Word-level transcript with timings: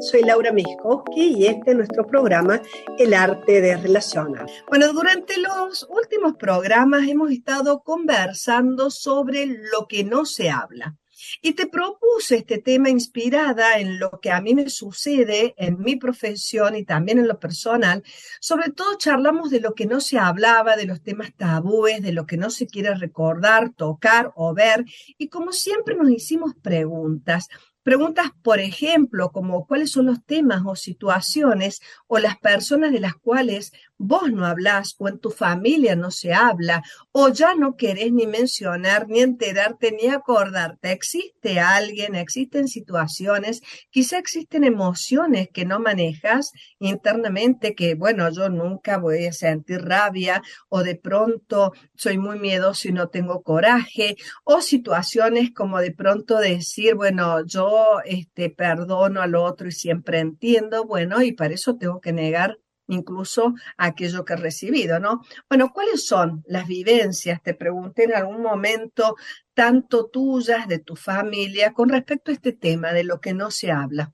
Soy 0.00 0.22
Laura 0.22 0.50
Miskowski 0.50 1.34
y 1.36 1.46
este 1.46 1.72
es 1.72 1.76
nuestro 1.76 2.06
programa 2.06 2.62
El 2.98 3.12
arte 3.12 3.60
de 3.60 3.76
relacionar. 3.76 4.46
Bueno, 4.68 4.92
durante 4.94 5.36
los 5.36 5.86
últimos 5.90 6.36
programas 6.36 7.06
hemos 7.06 7.30
estado 7.30 7.82
conversando 7.82 8.90
sobre 8.90 9.46
lo 9.46 9.86
que 9.86 10.02
no 10.02 10.24
se 10.24 10.48
habla. 10.48 10.96
Y 11.42 11.52
te 11.52 11.66
propuse 11.66 12.36
este 12.36 12.58
tema 12.58 12.88
inspirada 12.88 13.78
en 13.78 13.98
lo 13.98 14.20
que 14.22 14.30
a 14.30 14.40
mí 14.40 14.54
me 14.54 14.70
sucede 14.70 15.54
en 15.58 15.78
mi 15.78 15.96
profesión 15.96 16.76
y 16.76 16.84
también 16.84 17.18
en 17.18 17.28
lo 17.28 17.38
personal. 17.38 18.02
Sobre 18.40 18.70
todo 18.70 18.96
charlamos 18.96 19.50
de 19.50 19.60
lo 19.60 19.74
que 19.74 19.84
no 19.84 20.00
se 20.00 20.18
hablaba, 20.18 20.76
de 20.76 20.86
los 20.86 21.02
temas 21.02 21.34
tabúes, 21.36 22.00
de 22.00 22.12
lo 22.12 22.26
que 22.26 22.38
no 22.38 22.48
se 22.48 22.66
quiere 22.66 22.94
recordar, 22.94 23.74
tocar 23.74 24.32
o 24.34 24.54
ver. 24.54 24.84
Y 25.18 25.28
como 25.28 25.52
siempre 25.52 25.94
nos 25.94 26.10
hicimos 26.10 26.54
preguntas. 26.54 27.48
Preguntas, 27.82 28.30
por 28.42 28.60
ejemplo, 28.60 29.30
como 29.30 29.66
cuáles 29.66 29.90
son 29.90 30.06
los 30.06 30.24
temas 30.24 30.62
o 30.66 30.76
situaciones 30.76 31.80
o 32.06 32.18
las 32.18 32.38
personas 32.38 32.92
de 32.92 33.00
las 33.00 33.14
cuales 33.14 33.72
vos 34.00 34.32
no 34.32 34.46
hablas 34.46 34.96
o 34.98 35.08
en 35.08 35.18
tu 35.18 35.30
familia 35.30 35.94
no 35.94 36.10
se 36.10 36.32
habla 36.32 36.82
o 37.12 37.28
ya 37.28 37.54
no 37.54 37.76
querés 37.76 38.12
ni 38.12 38.26
mencionar, 38.26 39.06
ni 39.08 39.20
enterarte, 39.20 39.92
ni 39.92 40.08
acordarte. 40.08 40.90
Existe 40.90 41.60
alguien, 41.60 42.14
existen 42.14 42.66
situaciones, 42.66 43.60
quizá 43.90 44.18
existen 44.18 44.64
emociones 44.64 45.48
que 45.52 45.66
no 45.66 45.80
manejas 45.80 46.50
internamente, 46.78 47.74
que 47.74 47.94
bueno, 47.94 48.30
yo 48.30 48.48
nunca 48.48 48.96
voy 48.96 49.26
a 49.26 49.32
sentir 49.34 49.82
rabia 49.82 50.42
o 50.70 50.82
de 50.82 50.96
pronto 50.96 51.72
soy 51.94 52.16
muy 52.16 52.38
miedoso 52.38 52.88
y 52.88 52.92
no 52.92 53.08
tengo 53.08 53.42
coraje 53.42 54.16
o 54.44 54.62
situaciones 54.62 55.50
como 55.54 55.78
de 55.78 55.92
pronto 55.92 56.38
decir, 56.38 56.94
bueno, 56.94 57.44
yo 57.44 58.00
este, 58.06 58.48
perdono 58.48 59.20
al 59.20 59.34
otro 59.34 59.68
y 59.68 59.72
siempre 59.72 60.20
entiendo, 60.20 60.86
bueno, 60.86 61.20
y 61.22 61.32
para 61.32 61.52
eso 61.52 61.76
tengo 61.76 62.00
que 62.00 62.14
negar 62.14 62.56
incluso 62.90 63.54
aquello 63.76 64.24
que 64.24 64.34
he 64.34 64.36
recibido, 64.36 65.00
¿no? 65.00 65.22
Bueno, 65.48 65.72
¿cuáles 65.72 66.06
son 66.06 66.44
las 66.46 66.66
vivencias? 66.66 67.42
Te 67.42 67.54
pregunté 67.54 68.04
en 68.04 68.14
algún 68.14 68.42
momento, 68.42 69.16
tanto 69.54 70.06
tuyas, 70.06 70.68
de 70.68 70.78
tu 70.78 70.96
familia, 70.96 71.72
con 71.72 71.88
respecto 71.88 72.30
a 72.30 72.34
este 72.34 72.52
tema 72.52 72.92
de 72.92 73.04
lo 73.04 73.20
que 73.20 73.34
no 73.34 73.50
se 73.50 73.70
habla 73.70 74.12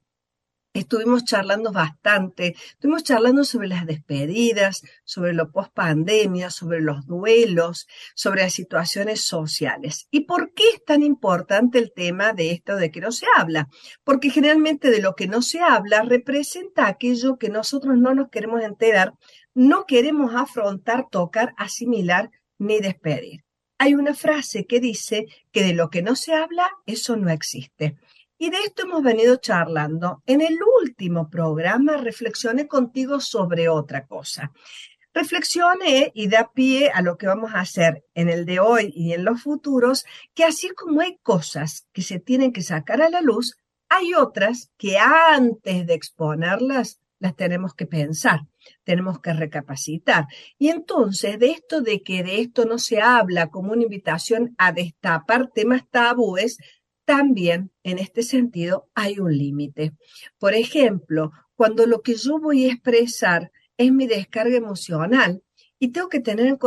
estuvimos 0.79 1.25
charlando 1.25 1.73
bastante, 1.73 2.55
estuvimos 2.71 3.05
charlando 3.05 3.45
sobre 3.45 3.69
las 3.69 3.87
despedidas, 3.87 4.83
sobre 5.05 5.33
lo 5.33 5.51
post 5.51 5.73
pandemia, 5.73 6.51
sobre 6.51 6.81
los 6.81 7.07
duelos, 7.07 7.87
sobre 8.15 8.43
las 8.43 8.55
situaciones 8.55 9.23
sociales. 9.23 10.09
¿Y 10.11 10.21
por 10.21 10.53
qué 10.53 10.65
es 10.75 10.85
tan 10.85 11.03
importante 11.03 11.79
el 11.79 11.93
tema 11.93 12.33
de 12.33 12.53
esto 12.53 12.77
de 12.77 12.91
que 12.91 13.01
no 13.01 13.13
se 13.13 13.27
habla? 13.37 13.69
Porque 14.05 14.31
generalmente 14.31 14.91
de 14.91 15.01
lo 15.01 15.15
que 15.15 15.29
no 15.29 15.43
se 15.43 15.61
habla 15.61 16.03
representa 16.03 16.87
aquello 16.87 17.39
que 17.39 17.49
nosotros 17.49 17.97
no 17.97 18.15
nos 18.15 18.31
queremos 18.31 18.63
enterar, 18.63 19.15
no 19.55 19.87
queremos 19.87 20.35
afrontar, 20.35 21.07
tocar, 21.11 21.55
asimilar 21.57 22.31
ni 22.59 22.81
despedir. 22.81 23.45
Hay 23.79 23.95
una 23.95 24.15
frase 24.15 24.67
que 24.67 24.81
dice 24.81 25.27
que 25.53 25.63
de 25.63 25.75
lo 25.75 25.91
que 25.91 26.03
no 26.03 26.17
se 26.17 26.35
habla, 26.35 26.71
eso 26.87 27.17
no 27.17 27.31
existe. 27.31 27.97
Y 28.39 28.51
de 28.51 28.59
esto 28.59 28.83
hemos 28.83 29.03
venido 29.03 29.37
charlando. 29.37 30.23
En 30.27 30.41
el 30.43 30.59
último 30.83 31.31
programa 31.31 31.97
reflexioné 31.97 32.67
contigo 32.67 33.21
sobre 33.21 33.69
otra 33.69 34.07
cosa. 34.07 34.53
Reflexioné 35.15 36.13
y 36.15 36.29
da 36.29 36.53
pie 36.53 36.91
a 36.93 37.01
lo 37.01 37.17
que 37.17 37.27
vamos 37.27 37.55
a 37.55 37.61
hacer 37.61 38.05
en 38.15 38.29
el 38.29 38.45
de 38.45 38.61
hoy 38.61 38.93
y 38.95 39.15
en 39.15 39.25
los 39.25 39.43
futuros, 39.43 40.05
que 40.35 40.45
así 40.45 40.69
como 40.69 41.01
hay 41.01 41.17
cosas 41.23 41.87
que 41.95 42.03
se 42.03 42.21
tienen 42.21 42.53
que 42.53 42.63
sacar 42.63 43.01
a 43.01 43.09
la 43.09 43.23
luz, 43.23 43.57
hay 43.89 44.13
otras 44.13 44.71
que 44.77 44.99
antes 44.99 45.87
de 45.87 45.95
exponerlas 45.95 47.01
las 47.19 47.35
tenemos 47.35 47.75
que 47.75 47.87
pensar, 47.87 48.41
tenemos 48.85 49.21
que 49.21 49.33
recapacitar. 49.33 50.27
Y 50.59 50.69
entonces, 50.69 51.39
de 51.39 51.51
esto 51.53 51.81
de 51.81 52.03
que 52.03 52.23
de 52.23 52.41
esto 52.41 52.67
no 52.67 52.79
se 52.79 53.01
habla 53.01 53.49
como 53.49 53.73
una 53.73 53.85
invitación 53.85 54.55
a 54.59 54.73
destapar 54.73 55.51
temas 55.55 55.89
tabúes, 55.91 56.59
también 57.07 57.71
en 57.83 57.99
este 57.99 58.23
sentido 58.23 58.91
hay 58.95 59.19
un 59.19 59.35
límite. 59.35 59.93
Por 60.39 60.53
ejemplo, 60.53 61.33
cuando 61.55 61.87
lo 61.87 62.03
que 62.03 62.15
yo 62.15 62.39
voy 62.39 62.67
a 62.67 62.73
expresar 62.73 63.51
es 63.79 63.93
mi 63.93 64.07
descarga 64.07 64.57
emocional 64.57 65.43
y 65.79 65.89
tengo 65.89 66.09
que 66.09 66.21
tener 66.21 66.47
en, 66.47 66.59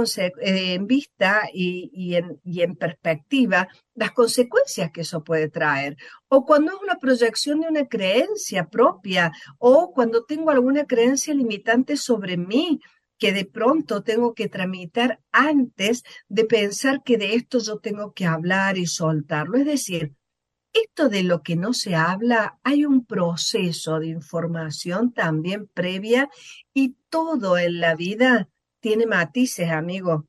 eh, 0.42 0.80
vista 0.82 1.50
y, 1.52 2.16
en, 2.16 2.40
y 2.44 2.62
en 2.62 2.76
perspectiva 2.76 3.68
las 3.96 4.12
consecuencias 4.12 4.92
que 4.92 5.02
eso 5.02 5.24
puede 5.24 5.50
traer. 5.50 5.98
O 6.28 6.46
cuando 6.46 6.72
es 6.72 6.78
una 6.82 6.96
proyección 6.96 7.62
de 7.62 7.68
una 7.68 7.88
creencia 7.88 8.68
propia 8.68 9.32
o 9.58 9.92
cuando 9.92 10.26
tengo 10.26 10.52
alguna 10.52 10.86
creencia 10.86 11.34
limitante 11.34 11.98
sobre 11.98 12.38
mí 12.38 12.80
que 13.18 13.34
de 13.34 13.46
pronto 13.46 14.02
tengo 14.04 14.34
que 14.34 14.48
tramitar 14.48 15.20
antes 15.32 16.04
de 16.30 16.46
pensar 16.46 17.04
que 17.04 17.18
de 17.18 17.36
esto 17.36 17.60
yo 17.60 17.80
tengo 17.80 18.14
que 18.14 18.26
hablar 18.26 18.78
y 18.78 18.86
soltarlo. 18.86 19.58
Es 19.58 19.66
decir, 19.66 20.14
esto 20.74 21.10
de 21.10 21.24
lo 21.24 21.42
que 21.42 21.56
no 21.56 21.74
se 21.74 21.96
habla, 21.96 22.60
hay 22.64 22.86
un 22.86 23.06
proceso 23.06 24.00
de 24.00 24.08
información 24.08 25.14
también 25.14 25.68
previa 25.68 26.30
y 26.74 26.96
todo 27.10 27.58
en 27.58 27.80
la 27.80 27.96
vida 27.96 28.50
tiene 28.80 29.06
matices, 29.06 29.72
amigo. 29.72 30.28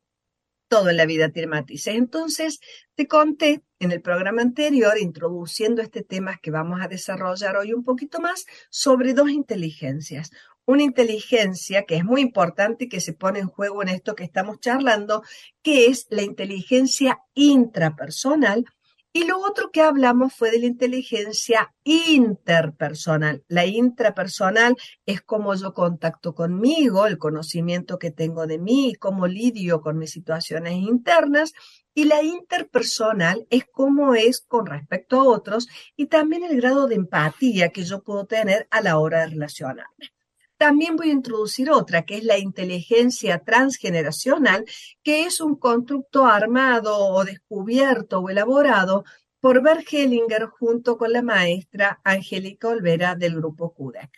Todo 0.69 0.91
en 0.91 0.97
la 0.97 1.07
vida 1.07 1.31
tiene 1.31 1.49
matices. 1.49 1.97
Entonces, 1.97 2.61
te 2.95 3.09
conté 3.09 3.63
en 3.81 3.91
el 3.93 4.01
programa 4.03 4.43
anterior, 4.43 4.99
introduciendo 4.99 5.83
este 5.83 6.03
tema 6.03 6.39
que 6.41 6.51
vamos 6.51 6.81
a 6.81 6.89
desarrollar 6.89 7.57
hoy 7.57 7.73
un 7.73 7.83
poquito 7.83 8.21
más, 8.21 8.47
sobre 8.71 9.15
dos 9.15 9.31
inteligencias. 9.31 10.31
Una 10.65 10.85
inteligencia 10.85 11.85
que 11.85 11.97
es 11.97 12.05
muy 12.05 12.21
importante 12.21 12.85
y 12.85 12.89
que 12.89 13.01
se 13.01 13.15
pone 13.15 13.41
en 13.41 13.49
juego 13.49 13.83
en 13.83 13.89
esto 13.89 14.15
que 14.15 14.23
estamos 14.23 14.61
charlando, 14.61 15.25
que 15.63 15.87
es 15.87 16.07
la 16.11 16.23
inteligencia 16.23 17.19
intrapersonal 17.35 18.65
y 19.13 19.25
lo 19.25 19.41
otro 19.41 19.71
que 19.73 19.81
hablamos 19.83 20.35
fue 20.35 20.51
de 20.51 20.61
la 20.61 20.67
inteligencia 20.67 21.75
interpersonal. 21.83 23.43
La 23.49 23.67
intrapersonal 23.67 24.77
es 25.05 25.21
cómo 25.21 25.55
yo 25.55 25.75
contacto 25.75 26.35
conmigo, 26.35 27.07
el 27.07 27.19
conocimiento 27.19 27.99
que 27.99 28.13
tengo 28.13 28.47
de 28.47 28.59
mí, 28.59 28.95
cómo 28.95 29.27
lidio 29.27 29.81
con 29.81 29.99
mis 29.99 30.13
situaciones 30.13 30.75
internas. 30.75 31.53
Y 31.93 32.05
la 32.05 32.23
interpersonal 32.23 33.47
es 33.51 33.65
cómo 33.73 34.15
es 34.15 34.41
con 34.43 34.67
respecto 34.67 35.21
a 35.21 35.25
otros 35.25 35.69
y 35.97 36.07
también 36.07 36.45
el 36.45 36.61
grado 36.61 36.87
de 36.87 36.95
empatía 36.95 37.71
que 37.71 37.83
yo 37.83 38.05
puedo 38.05 38.27
tener 38.27 38.69
a 38.71 38.81
la 38.81 38.99
hora 38.99 39.21
de 39.21 39.27
relacionarme. 39.27 40.13
También 40.61 40.95
voy 40.95 41.09
a 41.09 41.15
introducir 41.15 41.71
otra, 41.71 42.03
que 42.03 42.19
es 42.19 42.25
la 42.25 42.37
inteligencia 42.37 43.39
transgeneracional, 43.39 44.67
que 45.03 45.25
es 45.25 45.41
un 45.41 45.57
constructo 45.57 46.27
armado 46.27 46.99
o 46.99 47.25
descubierto 47.25 48.19
o 48.19 48.29
elaborado 48.29 49.05
por 49.41 49.63
Bert 49.63 49.91
Hellinger 49.91 50.49
junto 50.49 50.99
con 50.99 51.15
la 51.15 51.23
maestra 51.23 52.03
Angélica 52.05 52.69
Olvera 52.69 53.15
del 53.15 53.37
grupo 53.37 53.73
CUDEC. 53.73 54.11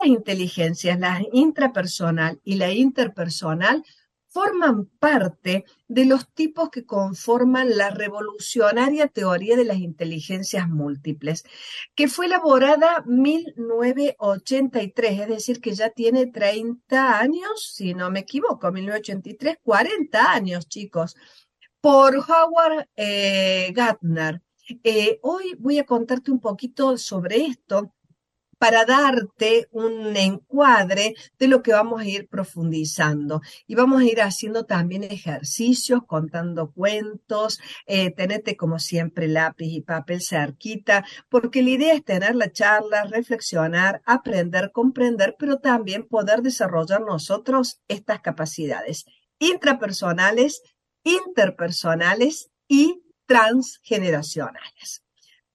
Las 0.00 0.08
inteligencias, 0.08 0.98
la 0.98 1.22
intrapersonal 1.32 2.40
y 2.42 2.56
la 2.56 2.72
interpersonal, 2.72 3.84
forman 4.28 4.86
parte 4.98 5.64
de 5.88 6.04
los 6.04 6.28
tipos 6.32 6.70
que 6.70 6.84
conforman 6.84 7.76
la 7.76 7.90
revolucionaria 7.90 9.08
teoría 9.08 9.56
de 9.56 9.64
las 9.64 9.78
inteligencias 9.78 10.68
múltiples, 10.68 11.44
que 11.94 12.08
fue 12.08 12.26
elaborada 12.26 13.04
en 13.06 13.22
1983, 13.22 15.20
es 15.20 15.28
decir, 15.28 15.60
que 15.60 15.74
ya 15.74 15.90
tiene 15.90 16.26
30 16.26 17.18
años, 17.18 17.72
si 17.74 17.94
no 17.94 18.10
me 18.10 18.20
equivoco, 18.20 18.70
1983, 18.70 19.58
40 19.62 20.32
años, 20.32 20.68
chicos, 20.68 21.16
por 21.80 22.16
Howard 22.16 22.88
eh, 22.96 23.72
Gardner. 23.74 24.42
Eh, 24.84 25.18
hoy 25.22 25.54
voy 25.58 25.78
a 25.78 25.86
contarte 25.86 26.30
un 26.30 26.40
poquito 26.40 26.98
sobre 26.98 27.46
esto 27.46 27.94
para 28.58 28.84
darte 28.84 29.68
un 29.70 30.16
encuadre 30.16 31.14
de 31.38 31.48
lo 31.48 31.62
que 31.62 31.72
vamos 31.72 32.00
a 32.00 32.06
ir 32.06 32.28
profundizando. 32.28 33.40
Y 33.66 33.74
vamos 33.74 34.02
a 34.02 34.04
ir 34.04 34.20
haciendo 34.20 34.64
también 34.64 35.04
ejercicios, 35.04 36.00
contando 36.06 36.72
cuentos, 36.72 37.60
eh, 37.86 38.10
tenete 38.10 38.56
como 38.56 38.78
siempre 38.78 39.28
lápiz 39.28 39.68
y 39.68 39.80
papel 39.80 40.20
cerquita, 40.22 41.04
porque 41.28 41.62
la 41.62 41.70
idea 41.70 41.94
es 41.94 42.04
tener 42.04 42.34
la 42.34 42.50
charla, 42.52 43.04
reflexionar, 43.04 44.02
aprender, 44.04 44.72
comprender, 44.72 45.36
pero 45.38 45.58
también 45.58 46.06
poder 46.06 46.42
desarrollar 46.42 47.00
nosotros 47.00 47.80
estas 47.88 48.20
capacidades 48.20 49.04
intrapersonales, 49.38 50.62
interpersonales 51.04 52.50
y 52.66 53.02
transgeneracionales. 53.26 55.02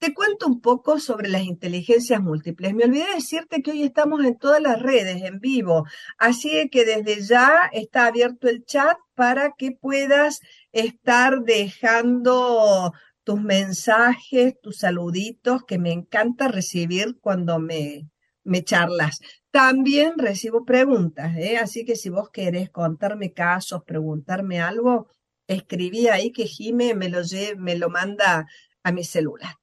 Te 0.03 0.13
cuento 0.13 0.47
un 0.47 0.59
poco 0.59 0.99
sobre 0.99 1.29
las 1.29 1.43
inteligencias 1.43 2.21
múltiples. 2.21 2.73
Me 2.73 2.83
olvidé 2.83 3.05
decirte 3.15 3.61
que 3.61 3.71
hoy 3.71 3.83
estamos 3.83 4.25
en 4.25 4.37
todas 4.37 4.61
las 4.61 4.81
redes, 4.81 5.21
en 5.21 5.39
vivo, 5.39 5.85
así 6.17 6.67
que 6.69 6.83
desde 6.83 7.21
ya 7.21 7.69
está 7.71 8.07
abierto 8.07 8.49
el 8.49 8.65
chat 8.65 8.97
para 9.15 9.53
que 9.57 9.71
puedas 9.71 10.41
estar 10.73 11.43
dejando 11.43 12.91
tus 13.23 13.41
mensajes, 13.41 14.59
tus 14.61 14.79
saluditos 14.79 15.63
que 15.63 15.79
me 15.79 15.93
encanta 15.93 16.49
recibir 16.49 17.17
cuando 17.21 17.59
me, 17.59 18.09
me 18.43 18.61
charlas. 18.61 19.21
También 19.51 20.17
recibo 20.17 20.65
preguntas, 20.65 21.33
¿eh? 21.37 21.55
así 21.55 21.85
que 21.85 21.95
si 21.95 22.09
vos 22.09 22.29
querés 22.29 22.69
contarme 22.69 23.31
casos, 23.31 23.85
preguntarme 23.85 24.59
algo, 24.59 25.07
escribí 25.47 26.09
ahí 26.09 26.33
que 26.33 26.45
Jime 26.45 26.93
me 26.93 27.07
lo, 27.07 27.19
me 27.55 27.77
lo 27.77 27.89
manda 27.89 28.45
a 28.83 28.91
mi 28.91 29.05
celular. 29.05 29.53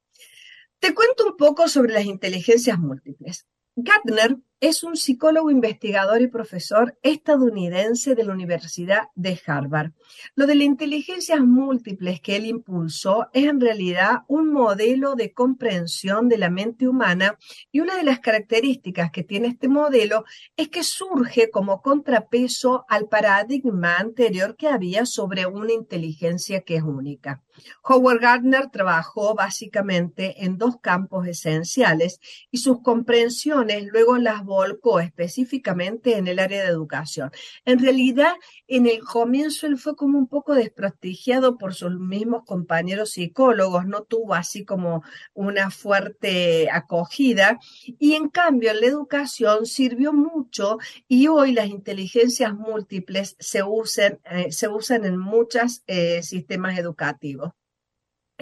Te 0.80 0.94
cuento 0.94 1.26
un 1.26 1.36
poco 1.36 1.68
sobre 1.68 1.92
las 1.92 2.06
inteligencias 2.06 2.78
múltiples. 2.78 3.46
Gardner 3.76 4.36
es 4.60 4.84
un 4.84 4.94
psicólogo 4.96 5.50
investigador 5.50 6.20
y 6.20 6.26
profesor 6.26 6.98
estadounidense 7.02 8.14
de 8.14 8.24
la 8.24 8.34
Universidad 8.34 9.04
de 9.14 9.40
Harvard. 9.46 9.92
Lo 10.34 10.46
de 10.46 10.54
las 10.54 10.66
inteligencias 10.66 11.40
múltiples 11.40 12.20
que 12.20 12.36
él 12.36 12.44
impulsó 12.44 13.28
es 13.32 13.46
en 13.46 13.58
realidad 13.58 14.18
un 14.28 14.52
modelo 14.52 15.14
de 15.14 15.32
comprensión 15.32 16.28
de 16.28 16.36
la 16.36 16.50
mente 16.50 16.86
humana 16.86 17.38
y 17.72 17.80
una 17.80 17.96
de 17.96 18.04
las 18.04 18.20
características 18.20 19.10
que 19.10 19.24
tiene 19.24 19.48
este 19.48 19.68
modelo 19.68 20.24
es 20.58 20.68
que 20.68 20.84
surge 20.84 21.50
como 21.50 21.80
contrapeso 21.80 22.84
al 22.88 23.08
paradigma 23.08 23.96
anterior 23.96 24.56
que 24.56 24.68
había 24.68 25.06
sobre 25.06 25.46
una 25.46 25.72
inteligencia 25.72 26.60
que 26.60 26.76
es 26.76 26.82
única. 26.82 27.42
Howard 27.82 28.20
Gardner 28.20 28.70
trabajó 28.70 29.34
básicamente 29.34 30.44
en 30.44 30.58
dos 30.58 30.76
campos 30.80 31.26
esenciales 31.26 32.20
y 32.50 32.58
sus 32.58 32.82
comprensiones 32.82 33.86
luego 33.90 34.18
las 34.18 34.44
volcó 34.50 34.98
específicamente 34.98 36.16
en 36.16 36.26
el 36.26 36.40
área 36.40 36.64
de 36.64 36.70
educación. 36.70 37.30
En 37.64 37.78
realidad, 37.78 38.32
en 38.66 38.86
el 38.86 38.98
comienzo 38.98 39.68
él 39.68 39.78
fue 39.78 39.94
como 39.94 40.18
un 40.18 40.26
poco 40.26 40.54
desprestigiado 40.54 41.56
por 41.56 41.72
sus 41.72 41.92
mismos 41.92 42.44
compañeros 42.44 43.12
psicólogos, 43.12 43.86
no 43.86 44.02
tuvo 44.02 44.34
así 44.34 44.64
como 44.64 45.04
una 45.34 45.70
fuerte 45.70 46.68
acogida 46.68 47.60
y 47.84 48.14
en 48.14 48.28
cambio 48.28 48.74
la 48.74 48.86
educación 48.86 49.66
sirvió 49.66 50.12
mucho 50.12 50.78
y 51.06 51.28
hoy 51.28 51.52
las 51.52 51.68
inteligencias 51.68 52.52
múltiples 52.52 53.36
se 53.38 53.62
usan, 53.62 54.18
eh, 54.24 54.50
se 54.50 54.66
usan 54.66 55.04
en 55.04 55.16
muchos 55.16 55.84
eh, 55.86 56.24
sistemas 56.24 56.76
educativos. 56.76 57.52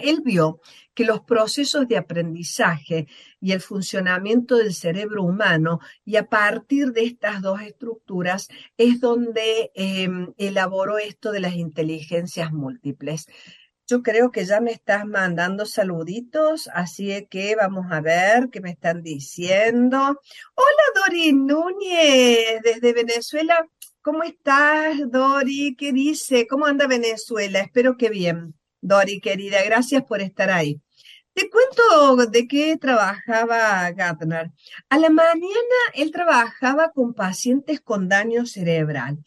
Él 0.01 0.21
vio 0.23 0.61
que 0.93 1.05
los 1.05 1.21
procesos 1.21 1.87
de 1.87 1.97
aprendizaje 1.97 3.07
y 3.39 3.53
el 3.53 3.61
funcionamiento 3.61 4.57
del 4.57 4.73
cerebro 4.73 5.23
humano, 5.23 5.79
y 6.03 6.17
a 6.17 6.27
partir 6.27 6.91
de 6.91 7.03
estas 7.03 7.41
dos 7.41 7.61
estructuras 7.61 8.49
es 8.77 8.99
donde 8.99 9.71
em, 9.75 10.33
elaboró 10.37 10.97
esto 10.97 11.31
de 11.31 11.39
las 11.39 11.55
inteligencias 11.55 12.51
múltiples. 12.51 13.27
Yo 13.87 14.03
creo 14.03 14.29
que 14.29 14.45
ya 14.45 14.61
me 14.61 14.71
estás 14.71 15.05
mandando 15.05 15.65
saluditos, 15.65 16.69
así 16.73 17.25
que 17.27 17.55
vamos 17.55 17.87
a 17.89 18.01
ver 18.01 18.49
qué 18.51 18.61
me 18.61 18.69
están 18.69 19.01
diciendo. 19.01 19.97
Hola 19.97 20.83
Dori 20.95 21.33
Núñez, 21.33 22.61
desde 22.61 22.93
Venezuela. 22.93 23.65
¿Cómo 24.01 24.23
estás, 24.23 24.97
Dori? 25.09 25.75
¿Qué 25.75 25.91
dice? 25.91 26.45
¿Cómo 26.47 26.67
anda 26.67 26.85
Venezuela? 26.85 27.61
Espero 27.61 27.97
que 27.97 28.09
bien. 28.09 28.58
Dori, 28.81 29.19
querida, 29.19 29.63
gracias 29.63 30.03
por 30.03 30.21
estar 30.21 30.49
ahí. 30.49 30.81
Te 31.33 31.49
cuento 31.49 32.29
de 32.29 32.47
qué 32.47 32.77
trabajaba 32.77 33.89
Gardner. 33.91 34.51
A 34.89 34.97
la 34.97 35.09
mañana 35.09 35.79
él 35.93 36.11
trabajaba 36.11 36.91
con 36.91 37.13
pacientes 37.13 37.79
con 37.81 38.09
daño 38.09 38.45
cerebral 38.45 39.19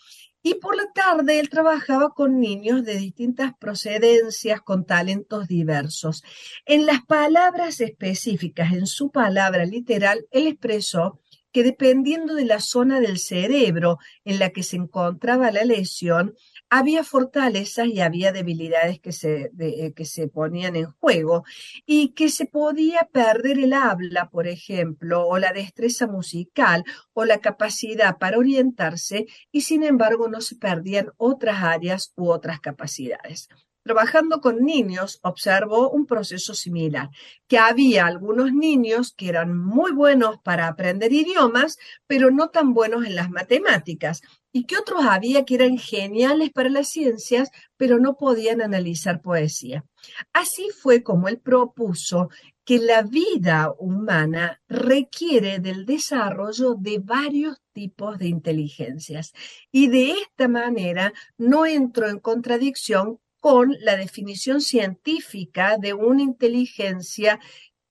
y 0.43 0.54
por 0.54 0.76
la 0.76 0.90
tarde 0.93 1.38
él 1.38 1.49
trabajaba 1.49 2.12
con 2.12 2.40
niños 2.40 2.84
de 2.84 2.96
distintas 2.96 3.52
procedencias, 3.58 4.60
con 4.60 4.84
talentos 4.84 5.46
diversos. 5.46 6.22
En 6.66 6.84
las 6.84 7.05
palabras 7.06 7.81
específicas, 7.81 8.72
en 8.72 8.87
su 8.87 9.10
palabra 9.10 9.64
literal, 9.64 10.26
él 10.32 10.48
expresó 10.48 11.20
que 11.52 11.62
dependiendo 11.62 12.34
de 12.34 12.46
la 12.46 12.60
zona 12.60 12.98
del 12.98 13.19
cerebro 13.19 13.98
en 14.25 14.38
la 14.38 14.50
que 14.50 14.62
se 14.62 14.76
encontraba 14.76 15.52
la 15.52 15.64
lesión, 15.64 16.34
había 16.74 17.04
fortalezas 17.04 17.86
y 17.88 18.00
había 18.00 18.32
debilidades 18.32 18.98
que 18.98 19.12
se, 19.12 19.50
eh, 19.58 19.92
que 19.92 20.06
se 20.06 20.28
ponían 20.28 20.74
en 20.74 20.86
juego 20.86 21.44
y 21.84 22.14
que 22.14 22.30
se 22.30 22.46
podía 22.46 23.10
perder 23.12 23.58
el 23.58 23.74
habla, 23.74 24.30
por 24.30 24.46
ejemplo, 24.46 25.28
o 25.28 25.36
la 25.36 25.52
destreza 25.52 26.06
musical 26.06 26.82
o 27.12 27.26
la 27.26 27.40
capacidad 27.40 28.16
para 28.16 28.38
orientarse 28.38 29.26
y 29.50 29.60
sin 29.60 29.84
embargo 29.84 30.28
no 30.28 30.40
se 30.40 30.56
perdían 30.56 31.10
otras 31.19 31.62
áreas 31.62 32.14
u 32.16 32.30
otras 32.30 32.58
capacidades. 32.60 33.50
Trabajando 33.84 34.40
con 34.40 34.64
niños, 34.64 35.19
observó 35.23 35.90
un 35.90 36.06
proceso 36.06 36.55
similar, 36.55 37.11
que 37.49 37.58
había 37.58 38.06
algunos 38.06 38.52
niños 38.52 39.12
que 39.12 39.29
eran 39.29 39.56
muy 39.58 39.90
buenos 39.90 40.38
para 40.38 40.69
aprender 40.69 41.12
idiomas, 41.12 41.79
pero 42.06 42.31
no 42.31 42.50
tan 42.50 42.75
buenos 42.75 43.05
en 43.05 43.17
las 43.17 43.31
matemáticas, 43.31 44.23
y 44.52 44.64
que 44.64 44.76
otros 44.76 45.05
había 45.05 45.44
que 45.44 45.56
eran 45.56 45.79
geniales 45.79 46.50
para 46.50 46.69
las 46.69 46.90
ciencias, 46.90 47.50
pero 47.76 47.99
no 47.99 48.17
podían 48.17 48.61
analizar 48.61 49.20
poesía. 49.20 49.84
Así 50.32 50.69
fue 50.70 51.02
como 51.02 51.26
él 51.26 51.38
propuso 51.38 52.29
que 52.64 52.79
la 52.79 53.02
vida 53.02 53.75
humana 53.79 54.61
requiere 54.69 55.58
del 55.58 55.84
desarrollo 55.87 56.75
de 56.75 57.00
varios 57.00 57.61
tipos 57.73 58.19
de 58.19 58.29
inteligencias 58.29 59.32
y 59.73 59.88
de 59.88 60.12
esta 60.12 60.46
manera 60.46 61.12
no 61.38 61.67
entró 61.67 62.08
en 62.08 62.20
contradicción 62.20 63.19
con 63.42 63.74
la 63.80 63.96
definición 63.96 64.60
científica 64.60 65.76
de 65.76 65.94
una 65.94 66.22
inteligencia 66.22 67.40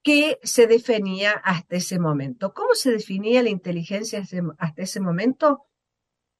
que 0.02 0.40
se 0.44 0.66
definía 0.66 1.34
hasta 1.44 1.76
ese 1.76 2.00
momento. 2.00 2.54
¿Cómo 2.54 2.74
se 2.74 2.90
definía 2.90 3.44
la 3.44 3.50
inteligencia 3.50 4.24
hasta 4.58 4.82
ese 4.82 5.02
momento? 5.02 5.66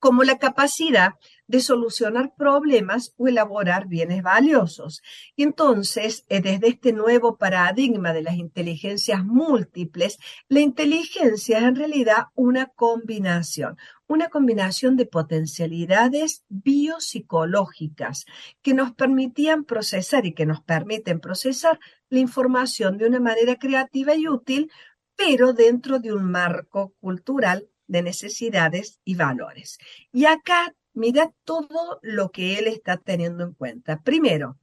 Como 0.02 0.24
la 0.24 0.40
capacidad 0.40 1.14
de 1.52 1.60
solucionar 1.60 2.34
problemas 2.36 3.14
o 3.18 3.28
elaborar 3.28 3.88
bienes 3.88 4.24
valiosos. 4.24 5.02
Y 5.36 5.44
entonces, 5.44 6.26
eh, 6.30 6.40
desde 6.40 6.70
este 6.70 6.94
nuevo 6.94 7.38
paradigma 7.38 8.14
de 8.14 8.24
las 8.24 8.36
inteligencias 8.36 9.26
múltiples, 9.26 10.18
la 10.48 10.62
inteligencia 10.62 11.60
es 11.60 11.64
en 11.66 11.76
realidad 11.76 12.28
una 12.36 12.68
combinación, 12.68 13.78
una 14.08 14.30
combinación 14.30 14.96
de 14.96 15.06
potencialidades 15.06 16.46
biopsicológicas 16.48 18.26
que 18.62 18.74
nos 18.74 18.94
permitían 18.94 19.66
procesar 19.66 20.26
y 20.26 20.34
que 20.34 20.46
nos 20.46 20.62
permiten 20.62 21.20
procesar 21.20 21.80
la 22.10 22.20
información 22.20 22.98
de 22.98 23.08
una 23.08 23.20
manera 23.20 23.58
creativa 23.58 24.16
y 24.16 24.30
útil, 24.30 24.72
pero 25.18 25.52
dentro 25.52 26.00
de 26.00 26.14
un 26.14 26.32
marco 26.32 26.94
cultural 27.02 27.68
de 27.92 28.02
necesidades 28.02 29.00
y 29.04 29.16
valores. 29.16 29.78
Y 30.14 30.24
acá 30.26 30.74
mira 30.94 31.34
todo 31.44 32.00
lo 32.02 32.32
que 32.32 32.58
él 32.58 32.68
está 32.68 32.96
teniendo 32.96 33.44
en 33.44 33.54
cuenta. 33.54 34.02
Primero, 34.02 34.58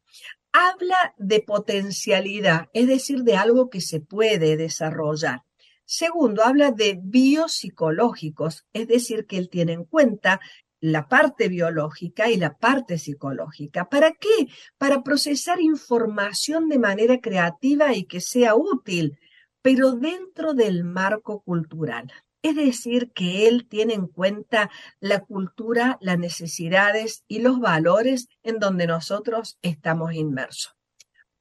habla 0.51 1.15
de 1.19 1.41
potencialidad, 1.41 2.69
es 2.73 2.87
decir, 2.87 3.25
de 3.25 3.37
algo 3.37 3.69
que 3.69 3.83
se 3.83 4.01
puede 4.01 4.57
desarrollar. 4.57 5.43
Segundo, 5.85 6.43
habla 6.43 6.71
de 6.71 6.99
biopsicológicos, 7.03 8.65
es 8.73 8.89
decir, 8.89 9.27
que 9.27 9.37
él 9.37 9.51
tiene 9.51 9.75
en 9.75 9.85
cuenta 9.85 10.41
la 10.81 11.07
parte 11.07 11.49
biológica 11.49 12.31
y 12.31 12.39
la 12.39 12.57
parte 12.57 12.97
psicológica. 12.97 13.91
¿Para 13.91 14.13
qué? 14.13 14.49
Para 14.79 15.03
procesar 15.03 15.61
información 15.61 16.69
de 16.69 16.79
manera 16.79 17.19
creativa 17.21 17.95
y 17.95 18.05
que 18.05 18.21
sea 18.21 18.55
útil, 18.55 19.19
pero 19.61 19.93
dentro 19.93 20.55
del 20.55 20.85
marco 20.85 21.43
cultural. 21.43 22.11
Es 22.43 22.55
decir, 22.55 23.13
que 23.13 23.49
él 23.49 23.67
tiene 23.69 23.95
en 23.95 24.07
cuenta 24.07 24.71
la 25.01 25.21
cultura, 25.21 25.99
las 26.01 26.19
necesidades 26.19 27.25
y 27.27 27.41
los 27.41 27.59
valores 27.59 28.29
en 28.43 28.59
donde 28.59 28.87
nosotros 28.87 29.59
estamos 29.61 30.15
inmersos. 30.15 30.77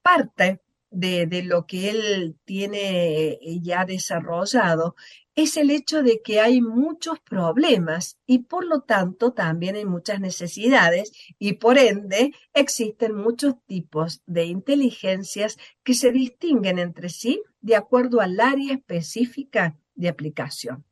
Parte 0.01 0.61
de, 0.89 1.27
de, 1.27 1.43
lo 1.43 1.67
que 1.67 1.89
él 1.89 2.37
tiene 2.45 3.29
eh, 3.29 3.59
ya 3.61 3.85
desarrollado 3.85 4.95
es 5.35 5.55
el 5.55 5.69
hecho 5.69 6.01
de 6.01 6.21
que 6.23 6.39
hay 6.39 6.61
muchos 6.61 7.19
problemas 7.19 8.17
y 8.25 8.39
por 8.39 8.65
lo 8.65 8.81
tanto 8.81 9.33
también 9.33 9.75
hay 9.75 9.85
muchas 9.85 10.19
necesidades 10.19 11.11
y 11.37 11.53
por 11.53 11.77
ende 11.77 12.33
existen 12.53 13.13
muchos 13.13 13.55
tipos 13.67 14.23
de 14.25 14.45
inteligencias 14.45 15.57
que 15.83 15.93
se 15.93 16.11
distinguen 16.11 16.79
entre 16.79 17.09
sí 17.09 17.43
de 17.61 17.75
acuerdo 17.75 18.19
al 18.19 18.39
área 18.39 18.73
específica 18.73 19.77
de 19.97 20.07
aplicación 20.09 20.85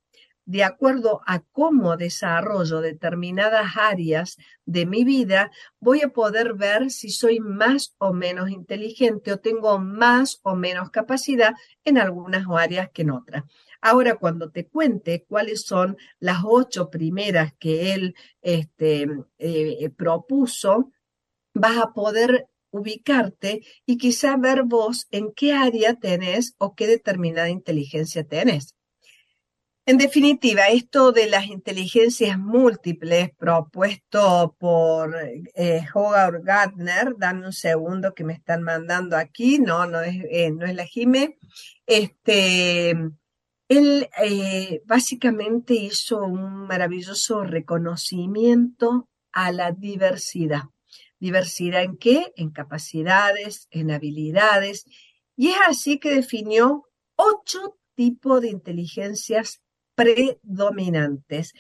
de 0.46 0.64
acuerdo 0.64 1.22
a 1.26 1.40
cómo 1.52 1.98
desarrollo 1.98 2.80
determinadas 2.80 3.76
áreas 3.78 4.38
de 4.66 4.86
mi 4.86 5.04
vida, 5.04 5.52
voy 5.80 6.02
a 6.02 6.10
poder 6.10 6.54
ver 6.54 6.92
si 6.92 7.10
soy 7.10 7.40
más 7.40 7.96
o 7.98 8.14
menos 8.14 8.52
inteligente 8.52 9.34
o 9.34 9.40
tengo 9.40 9.80
más 9.80 10.40
o 10.44 10.56
menos 10.56 10.92
capacidad 10.92 11.54
en 11.84 11.98
algunas 11.98 12.46
áreas 12.48 12.90
que 12.92 13.02
en 13.02 13.12
otras. 13.12 13.44
Ahora, 13.82 14.16
cuando 14.18 14.52
te 14.52 14.68
cuente 14.68 15.26
cuáles 15.28 15.64
son 15.64 15.98
las 16.20 16.40
ocho 16.44 16.90
primeras 16.90 17.54
que 17.60 17.94
él 17.94 18.16
este, 18.42 19.08
eh, 19.40 19.90
propuso, 19.96 20.92
vas 21.54 21.78
a 21.78 21.94
poder 21.94 22.48
ubicarte 22.72 23.62
y 23.86 23.98
quizá 23.98 24.38
ver 24.38 24.64
vos 24.64 25.08
en 25.12 25.34
qué 25.34 25.54
área 25.54 25.96
tenés 25.96 26.56
o 26.58 26.76
qué 26.76 26.88
determinada 26.88 27.50
inteligencia 27.50 28.24
tenés. 28.24 28.76
En 29.88 30.00
definitiva, 30.00 30.70
esto 30.70 31.12
de 31.12 31.30
las 31.30 31.46
inteligencias 31.46 32.40
múltiples 32.40 33.30
propuesto 33.38 34.56
por 34.58 35.16
eh, 35.54 35.86
Howard 35.94 36.42
Gardner, 36.44 37.14
dame 37.20 37.46
un 37.46 37.54
segundo 37.54 38.16
que 38.16 38.24
me 38.24 38.34
están 38.34 38.64
mandando 38.64 39.16
aquí, 39.16 39.60
no, 39.60 39.86
no 39.86 40.02
es, 40.02 40.16
eh, 40.32 40.50
no 40.50 40.66
es 40.66 40.74
la 40.74 40.86
Jime, 40.86 41.38
este, 41.86 42.96
él 43.68 44.10
eh, 44.24 44.82
básicamente 44.86 45.76
hizo 45.76 46.18
un 46.24 46.66
maravilloso 46.66 47.44
reconocimiento 47.44 49.08
a 49.34 49.52
la 49.52 49.72
diversidad. 49.72 50.64
¿Diversidad 51.20 51.84
en 51.84 51.98
qué? 51.98 52.34
En 52.36 52.50
capacidades, 52.50 53.68
en 53.70 53.92
habilidades. 53.92 54.86
Y 55.36 55.50
es 55.50 55.58
así 55.68 56.00
que 56.00 56.16
definió 56.16 56.88
ocho 57.16 57.78
tipos 57.94 58.42
de 58.42 58.50
inteligencias 58.50 59.62
predominantes 59.96 61.54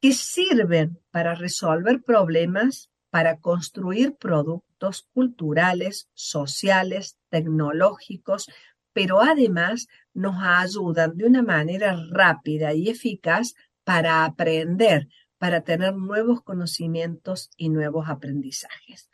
que 0.00 0.12
sirven 0.12 0.98
para 1.10 1.34
resolver 1.34 2.02
problemas, 2.02 2.90
para 3.10 3.38
construir 3.38 4.16
productos 4.16 5.08
culturales, 5.12 6.08
sociales, 6.14 7.18
tecnológicos, 7.28 8.48
pero 8.92 9.20
además 9.20 9.88
nos 10.14 10.36
ayudan 10.40 11.16
de 11.16 11.26
una 11.26 11.42
manera 11.42 11.96
rápida 12.10 12.72
y 12.72 12.88
eficaz 12.88 13.54
para 13.84 14.24
aprender, 14.24 15.08
para 15.38 15.62
tener 15.62 15.94
nuevos 15.94 16.42
conocimientos 16.42 17.50
y 17.56 17.68
nuevos 17.68 18.08
aprendizajes. 18.08 19.10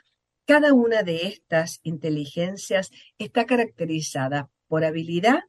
Cada 0.47 0.73
una 0.73 1.02
de 1.02 1.26
estas 1.26 1.80
inteligencias 1.83 2.90
está 3.18 3.47
caracterizada 3.47 4.49
por 4.68 4.85
habilidad, 4.85 5.40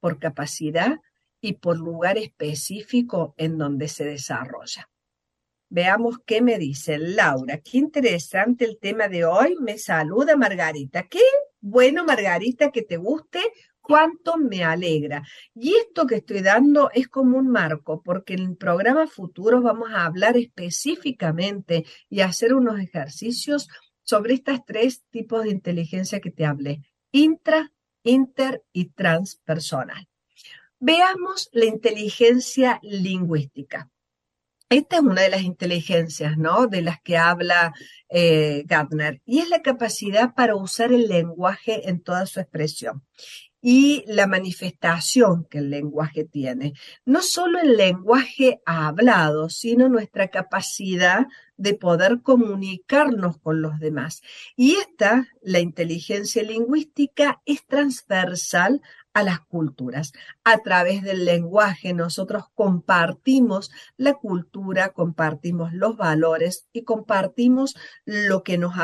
por 0.00 0.18
capacidad 0.18 0.98
y 1.40 1.54
por 1.54 1.78
lugar 1.78 2.18
específico 2.18 3.34
en 3.36 3.58
donde 3.58 3.88
se 3.88 4.04
desarrolla. 4.04 4.88
Veamos 5.70 6.16
qué 6.24 6.40
me 6.40 6.58
dice 6.58 6.98
Laura. 6.98 7.58
Qué 7.58 7.78
interesante 7.78 8.64
el 8.64 8.78
tema 8.78 9.08
de 9.08 9.26
hoy. 9.26 9.54
Me 9.60 9.76
saluda 9.76 10.34
Margarita. 10.36 11.06
Qué 11.08 11.20
bueno, 11.60 12.04
Margarita, 12.04 12.70
que 12.70 12.82
te 12.82 12.96
guste. 12.96 13.40
Cuánto 13.80 14.36
me 14.38 14.64
alegra. 14.64 15.22
Y 15.54 15.74
esto 15.74 16.06
que 16.06 16.16
estoy 16.16 16.40
dando 16.40 16.90
es 16.92 17.08
como 17.08 17.38
un 17.38 17.48
marco, 17.48 18.02
porque 18.02 18.34
en 18.34 18.56
programas 18.56 19.12
futuros 19.12 19.62
vamos 19.62 19.90
a 19.90 20.04
hablar 20.04 20.36
específicamente 20.36 21.84
y 22.08 22.20
hacer 22.20 22.54
unos 22.54 22.80
ejercicios 22.80 23.68
sobre 24.02 24.34
estas 24.34 24.64
tres 24.64 25.04
tipos 25.10 25.44
de 25.44 25.50
inteligencia 25.50 26.20
que 26.20 26.30
te 26.30 26.44
hablé. 26.44 26.82
Intra, 27.12 27.72
inter 28.02 28.62
y 28.72 28.90
transpersonal. 28.90 30.06
Veamos 30.80 31.48
la 31.52 31.64
inteligencia 31.64 32.78
lingüística. 32.82 33.90
Esta 34.70 34.96
es 34.96 35.02
una 35.02 35.22
de 35.22 35.30
las 35.30 35.42
inteligencias, 35.42 36.36
¿no? 36.36 36.66
De 36.66 36.82
las 36.82 37.00
que 37.00 37.16
habla 37.16 37.72
eh, 38.10 38.64
Gardner, 38.66 39.20
y 39.24 39.38
es 39.40 39.48
la 39.48 39.62
capacidad 39.62 40.34
para 40.34 40.56
usar 40.56 40.92
el 40.92 41.08
lenguaje 41.08 41.88
en 41.88 42.02
toda 42.02 42.26
su 42.26 42.38
expresión 42.38 43.02
y 43.60 44.04
la 44.06 44.26
manifestación 44.26 45.44
que 45.46 45.58
el 45.58 45.70
lenguaje 45.70 46.24
tiene. 46.24 46.74
No 47.04 47.22
solo 47.22 47.58
el 47.58 47.76
lenguaje 47.76 48.60
hablado, 48.64 49.48
sino 49.48 49.88
nuestra 49.88 50.28
capacidad 50.28 51.26
de 51.56 51.74
poder 51.74 52.22
comunicarnos 52.22 53.38
con 53.38 53.62
los 53.62 53.80
demás. 53.80 54.22
Y 54.54 54.76
esta, 54.76 55.28
la 55.42 55.58
inteligencia 55.58 56.42
lingüística, 56.42 57.42
es 57.46 57.66
transversal 57.66 58.80
a 59.18 59.24
las 59.24 59.40
culturas. 59.40 60.12
A 60.44 60.58
través 60.58 61.02
del 61.02 61.24
lenguaje 61.24 61.92
nosotros 61.92 62.44
compartimos 62.54 63.72
la 63.96 64.14
cultura, 64.14 64.90
compartimos 64.90 65.72
los 65.72 65.96
valores 65.96 66.68
y 66.72 66.84
compartimos 66.84 67.74
lo 68.04 68.44
que 68.44 68.58
nos 68.58 68.74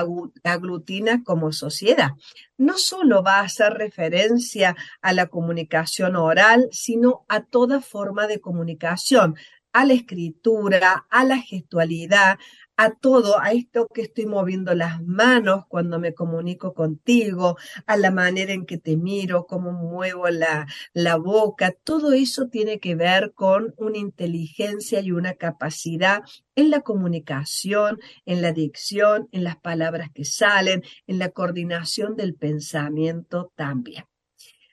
aglutina 0.43 1.23
como 1.23 1.53
sociedad. 1.53 2.11
No 2.59 2.79
solo 2.79 3.23
va 3.23 3.39
a 3.39 3.45
hacer 3.45 3.75
referencia 3.75 4.75
a 5.01 5.13
la 5.13 5.29
comunicación 5.29 6.17
oral, 6.17 6.69
sino 6.73 7.25
a 7.29 7.45
toda 7.45 7.81
forma 7.81 8.27
de 8.27 8.41
comunicación, 8.41 9.37
a 9.73 9.85
la 9.85 9.93
escritura, 9.93 11.07
a 11.11 11.25
la 11.25 11.39
gestualidad, 11.39 12.39
a 12.77 12.95
todo, 12.95 13.41
a 13.41 13.53
esto 13.53 13.89
que 13.89 14.03
estoy 14.03 14.27
moviendo 14.27 14.75
las 14.75 15.03
manos 15.03 15.65
cuando 15.69 15.99
me 15.99 16.15
comunico 16.15 16.75
contigo, 16.75 17.57
a 17.87 17.97
la 17.97 18.11
manera 18.11 18.53
en 18.53 18.67
que 18.67 18.79
te 18.79 18.97
miro, 18.97 19.47
cómo 19.47 19.73
muevo 19.73 20.29
la, 20.29 20.67
la 20.93 21.17
boca, 21.17 21.73
todo 21.85 22.13
eso 22.13 22.49
tiene 22.49 22.81
que 22.81 22.95
ver 22.95 23.33
con 23.35 23.75
una 23.77 23.99
inteligencia 23.99 25.01
y 25.01 25.13
una 25.13 25.35
capacidad 25.35 26.23
en 26.57 26.71
la 26.71 26.81
comunicación, 26.81 28.01
en 28.27 28.43
la 28.43 28.53
dicción, 28.53 29.29
en 29.33 29.45
las 29.45 29.57
palabras 29.57 30.11
que 30.13 30.25
salen, 30.25 30.83
en 31.07 31.19
la 31.19 31.31
coordinación 31.31 32.17
del 32.17 32.35
pensamiento 32.35 33.53
también. 33.55 34.05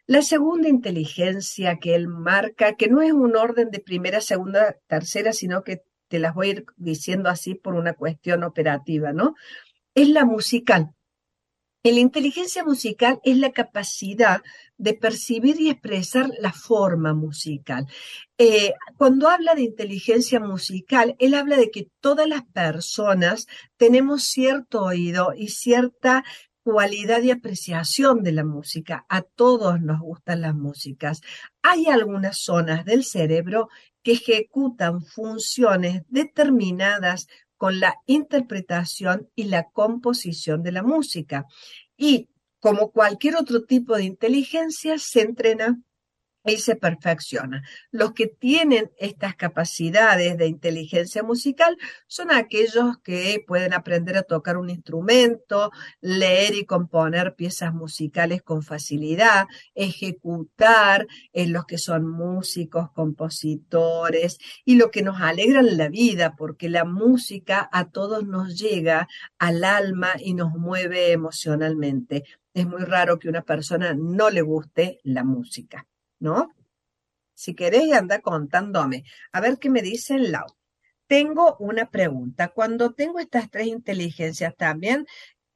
La 0.07 0.23
segunda 0.23 0.67
inteligencia 0.67 1.77
que 1.79 1.95
él 1.95 2.07
marca, 2.07 2.75
que 2.75 2.89
no 2.89 3.01
es 3.01 3.13
un 3.13 3.37
orden 3.37 3.69
de 3.69 3.79
primera, 3.79 4.19
segunda, 4.19 4.75
tercera, 4.87 5.31
sino 5.31 5.63
que 5.63 5.83
te 6.11 6.19
las 6.19 6.35
voy 6.35 6.47
a 6.47 6.51
ir 6.51 6.65
diciendo 6.75 7.29
así 7.29 7.55
por 7.55 7.73
una 7.75 7.93
cuestión 7.93 8.43
operativa, 8.43 9.13
¿no? 9.13 9.35
Es 9.95 10.09
la 10.09 10.25
musical. 10.25 10.93
La 11.83 11.99
inteligencia 11.99 12.63
musical 12.65 13.19
es 13.23 13.37
la 13.37 13.53
capacidad 13.53 14.41
de 14.77 14.93
percibir 14.93 15.59
y 15.59 15.69
expresar 15.69 16.29
la 16.39 16.51
forma 16.51 17.13
musical. 17.13 17.87
Eh, 18.37 18.73
cuando 18.97 19.29
habla 19.29 19.55
de 19.55 19.63
inteligencia 19.63 20.41
musical, 20.41 21.15
él 21.17 21.33
habla 21.33 21.57
de 21.57 21.71
que 21.71 21.87
todas 22.01 22.27
las 22.27 22.43
personas 22.43 23.47
tenemos 23.77 24.23
cierto 24.23 24.83
oído 24.83 25.33
y 25.35 25.47
cierta 25.47 26.23
cualidad 26.61 27.21
de 27.21 27.31
apreciación 27.31 28.21
de 28.21 28.33
la 28.33 28.43
música. 28.43 29.05
A 29.09 29.21
todos 29.21 29.81
nos 29.81 30.01
gustan 30.01 30.41
las 30.41 30.53
músicas. 30.53 31.21
Hay 31.63 31.87
algunas 31.87 32.37
zonas 32.37 32.85
del 32.85 33.03
cerebro 33.05 33.69
que 34.03 34.13
ejecutan 34.13 35.01
funciones 35.01 36.03
determinadas 36.07 37.27
con 37.57 37.79
la 37.79 37.95
interpretación 38.07 39.29
y 39.35 39.43
la 39.45 39.69
composición 39.69 40.63
de 40.63 40.71
la 40.71 40.83
música. 40.83 41.45
Y 41.95 42.29
como 42.59 42.91
cualquier 42.91 43.35
otro 43.35 43.63
tipo 43.65 43.95
de 43.95 44.03
inteligencia, 44.03 44.97
se 44.97 45.21
entrena 45.21 45.79
y 46.45 46.57
se 46.57 46.75
perfecciona. 46.75 47.63
Los 47.91 48.13
que 48.13 48.27
tienen 48.27 48.91
estas 48.97 49.35
capacidades 49.35 50.37
de 50.37 50.47
inteligencia 50.47 51.23
musical 51.23 51.77
son 52.07 52.31
aquellos 52.31 52.97
que 53.03 53.43
pueden 53.45 53.73
aprender 53.73 54.17
a 54.17 54.23
tocar 54.23 54.57
un 54.57 54.69
instrumento, 54.69 55.71
leer 55.99 56.55
y 56.55 56.65
componer 56.65 57.35
piezas 57.35 57.73
musicales 57.73 58.41
con 58.41 58.63
facilidad, 58.63 59.45
ejecutar, 59.75 61.07
en 61.33 61.53
los 61.53 61.65
que 61.65 61.77
son 61.77 62.07
músicos, 62.07 62.91
compositores 62.91 64.37
y 64.65 64.75
lo 64.75 64.91
que 64.91 65.03
nos 65.03 65.21
alegra 65.21 65.61
la 65.61 65.89
vida, 65.89 66.35
porque 66.35 66.69
la 66.69 66.85
música 66.85 67.69
a 67.71 67.89
todos 67.89 68.25
nos 68.25 68.57
llega 68.57 69.07
al 69.39 69.63
alma 69.63 70.13
y 70.19 70.33
nos 70.33 70.53
mueve 70.53 71.11
emocionalmente. 71.11 72.23
Es 72.53 72.65
muy 72.65 72.83
raro 72.83 73.19
que 73.19 73.29
una 73.29 73.43
persona 73.43 73.93
no 73.93 74.29
le 74.29 74.41
guste 74.41 74.99
la 75.03 75.23
música. 75.23 75.87
¿No? 76.21 76.55
Si 77.33 77.55
queréis, 77.55 77.93
anda 77.93 78.21
contándome. 78.21 79.03
A 79.33 79.41
ver 79.41 79.57
qué 79.59 79.69
me 79.69 79.81
dice 79.81 80.17
Lau. 80.17 80.47
Tengo 81.07 81.57
una 81.59 81.89
pregunta. 81.89 82.49
Cuando 82.49 82.93
tengo 82.93 83.19
estas 83.19 83.49
tres 83.49 83.67
inteligencias 83.67 84.55
también, 84.55 85.05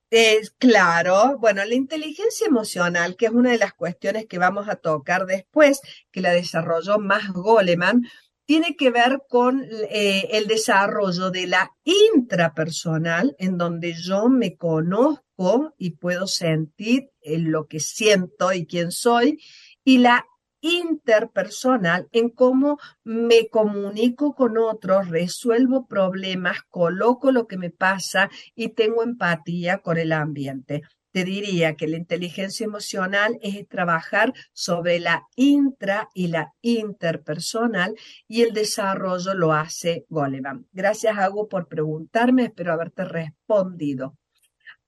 es 0.09 0.51
claro, 0.51 1.37
bueno, 1.39 1.63
la 1.65 1.75
inteligencia 1.75 2.47
emocional, 2.47 3.15
que 3.15 3.27
es 3.27 3.31
una 3.31 3.51
de 3.51 3.57
las 3.57 3.73
cuestiones 3.73 4.27
que 4.27 4.37
vamos 4.37 4.67
a 4.69 4.75
tocar 4.75 5.25
después, 5.25 5.81
que 6.11 6.21
la 6.21 6.31
desarrolló 6.31 6.99
más 6.99 7.31
Goleman, 7.31 8.03
tiene 8.45 8.75
que 8.75 8.91
ver 8.91 9.23
con 9.27 9.65
eh, 9.89 10.29
el 10.31 10.47
desarrollo 10.47 11.31
de 11.31 11.47
la 11.47 11.71
intrapersonal, 11.83 13.35
en 13.39 13.57
donde 13.57 13.93
yo 13.93 14.29
me 14.29 14.55
conozco 14.55 15.73
y 15.77 15.91
puedo 15.91 16.27
sentir 16.27 17.09
lo 17.23 17.67
que 17.67 17.79
siento 17.79 18.53
y 18.53 18.65
quién 18.65 18.91
soy, 18.91 19.41
y 19.83 19.97
la 19.97 20.25
interpersonal 20.61 22.07
en 22.11 22.29
cómo 22.29 22.79
me 23.03 23.47
comunico 23.49 24.33
con 24.33 24.57
otros, 24.57 25.09
resuelvo 25.09 25.87
problemas, 25.87 26.63
coloco 26.69 27.31
lo 27.31 27.47
que 27.47 27.57
me 27.57 27.69
pasa 27.69 28.29
y 28.55 28.69
tengo 28.69 29.03
empatía 29.03 29.79
con 29.79 29.97
el 29.97 30.11
ambiente. 30.11 30.81
Te 31.11 31.23
diría 31.23 31.75
que 31.75 31.87
la 31.87 31.95
inteligencia 31.95 32.65
emocional 32.65 33.39
es 33.41 33.65
trabajar 33.69 34.33
sobre 34.51 34.99
la 34.99 35.23
intra 35.37 36.09
y 36.13 36.27
la 36.27 36.51
interpersonal 36.61 37.95
y 38.27 38.41
el 38.41 38.53
desarrollo 38.53 39.33
lo 39.33 39.53
hace 39.53 40.05
Goleman. 40.09 40.67
Gracias, 40.73 41.17
Hago, 41.17 41.47
por 41.47 41.69
preguntarme. 41.69 42.43
Espero 42.43 42.73
haberte 42.73 43.05
respondido. 43.05 44.17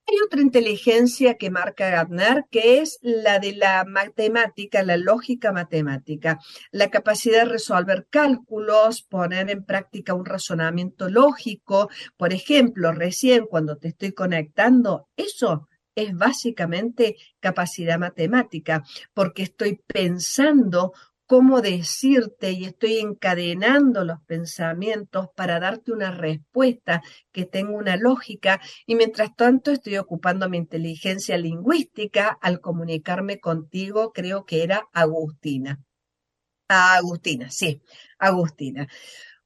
Hay 0.10 0.16
otra 0.26 0.40
inteligencia 0.40 1.34
que 1.34 1.50
marca 1.50 1.90
Gardner, 1.90 2.46
que 2.50 2.80
es 2.80 2.98
la 3.02 3.40
de 3.40 3.52
la 3.52 3.84
matemática, 3.84 4.82
la 4.82 4.96
lógica 4.96 5.52
matemática, 5.52 6.40
la 6.72 6.90
capacidad 6.90 7.44
de 7.44 7.52
resolver 7.52 8.08
cálculos, 8.10 9.02
poner 9.02 9.50
en 9.50 9.66
práctica 9.66 10.14
un 10.14 10.24
razonamiento 10.24 11.10
lógico. 11.10 11.90
Por 12.16 12.32
ejemplo, 12.32 12.94
recién 12.94 13.48
cuando 13.48 13.76
te 13.76 13.90
estoy 13.90 14.14
conectando, 14.14 15.10
eso 15.18 15.68
es 15.94 16.16
básicamente 16.16 17.18
capacidad 17.42 18.00
matemática, 18.00 18.86
porque 19.14 19.44
estoy 19.44 19.82
pensando 19.86 20.94
cómo 21.28 21.62
decirte 21.62 22.52
y 22.52 22.66
estoy 22.66 22.98
encadenando 22.98 24.04
los 24.06 24.22
pensamientos 24.24 25.28
para 25.36 25.60
darte 25.60 25.92
una 25.92 26.12
respuesta 26.12 27.04
que 27.32 27.46
tenga 27.46 27.72
una 27.74 27.98
lógica 27.98 28.62
y 28.86 28.96
mientras 28.96 29.36
tanto 29.36 29.72
estoy 29.72 29.98
ocupando 29.98 30.50
mi 30.50 30.58
inteligencia 30.58 31.38
lingüística 31.38 32.38
al 32.42 32.62
comunicarme 32.62 33.40
contigo, 33.40 34.14
creo 34.14 34.46
que 34.46 34.64
era 34.64 34.88
Agustina. 34.94 35.80
Agustina, 36.70 37.52
sí, 37.52 37.82
Agustina. 38.20 38.88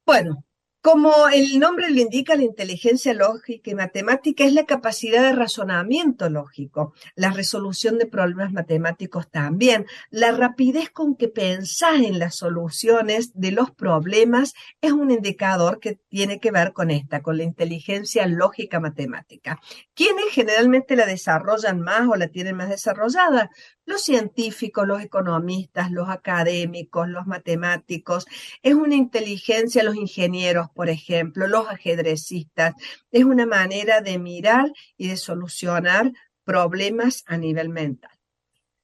Bueno, 0.05 0.45
como 0.81 1.27
el 1.27 1.59
nombre 1.59 1.91
lo 1.91 1.99
indica, 2.01 2.35
la 2.35 2.43
inteligencia 2.43 3.13
lógica 3.13 3.69
y 3.69 3.75
matemática 3.75 4.43
es 4.45 4.53
la 4.53 4.65
capacidad 4.65 5.21
de 5.21 5.33
razonamiento 5.33 6.27
lógico, 6.27 6.93
la 7.15 7.29
resolución 7.29 7.99
de 7.99 8.07
problemas 8.07 8.51
matemáticos 8.51 9.29
también, 9.29 9.85
la 10.09 10.31
rapidez 10.31 10.89
con 10.89 11.15
que 11.15 11.27
pensás 11.27 12.01
en 12.01 12.17
las 12.17 12.35
soluciones 12.35 13.31
de 13.35 13.51
los 13.51 13.69
problemas 13.69 14.53
es 14.81 14.91
un 14.91 15.11
indicador 15.11 15.79
que 15.79 15.99
tiene 16.09 16.39
que 16.39 16.49
ver 16.49 16.73
con 16.73 16.89
esta, 16.89 17.21
con 17.21 17.37
la 17.37 17.43
inteligencia 17.43 18.25
lógica 18.25 18.79
matemática. 18.79 19.61
¿Quiénes 19.93 20.25
generalmente 20.31 20.95
la 20.95 21.05
desarrollan 21.05 21.79
más 21.79 22.07
o 22.07 22.15
la 22.15 22.27
tienen 22.27 22.55
más 22.55 22.69
desarrollada? 22.69 23.51
los 23.91 24.03
científicos, 24.03 24.87
los 24.87 25.01
economistas, 25.01 25.91
los 25.91 26.09
académicos, 26.09 27.09
los 27.09 27.27
matemáticos, 27.27 28.25
es 28.63 28.73
una 28.73 28.95
inteligencia, 28.95 29.83
los 29.83 29.95
ingenieros, 29.95 30.69
por 30.73 30.89
ejemplo, 30.89 31.47
los 31.47 31.67
ajedrecistas, 31.67 32.73
es 33.11 33.23
una 33.23 33.45
manera 33.45 34.01
de 34.01 34.17
mirar 34.17 34.71
y 34.97 35.09
de 35.09 35.17
solucionar 35.17 36.11
problemas 36.43 37.23
a 37.27 37.37
nivel 37.37 37.69
mental. 37.69 38.11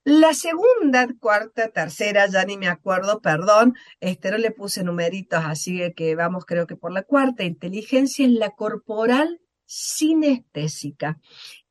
La 0.04 0.34
segunda, 0.34 1.06
cuarta, 1.20 1.68
tercera, 1.68 2.28
ya 2.28 2.46
ni 2.46 2.56
me 2.56 2.70
acuerdo, 2.70 3.20
perdón, 3.22 3.76
este 4.00 4.32
no 4.32 4.38
le 4.38 4.52
puse 4.52 4.84
numeritos, 4.84 5.44
así 5.44 5.82
que 5.98 6.16
vamos 6.16 6.46
creo 6.46 6.66
que 6.66 6.78
por 6.78 6.94
la 6.94 7.04
cuarta, 7.04 7.44
inteligencia 7.44 8.26
es 8.26 8.32
la 8.32 8.52
corporal 8.52 9.42
sinestésica 9.66 11.20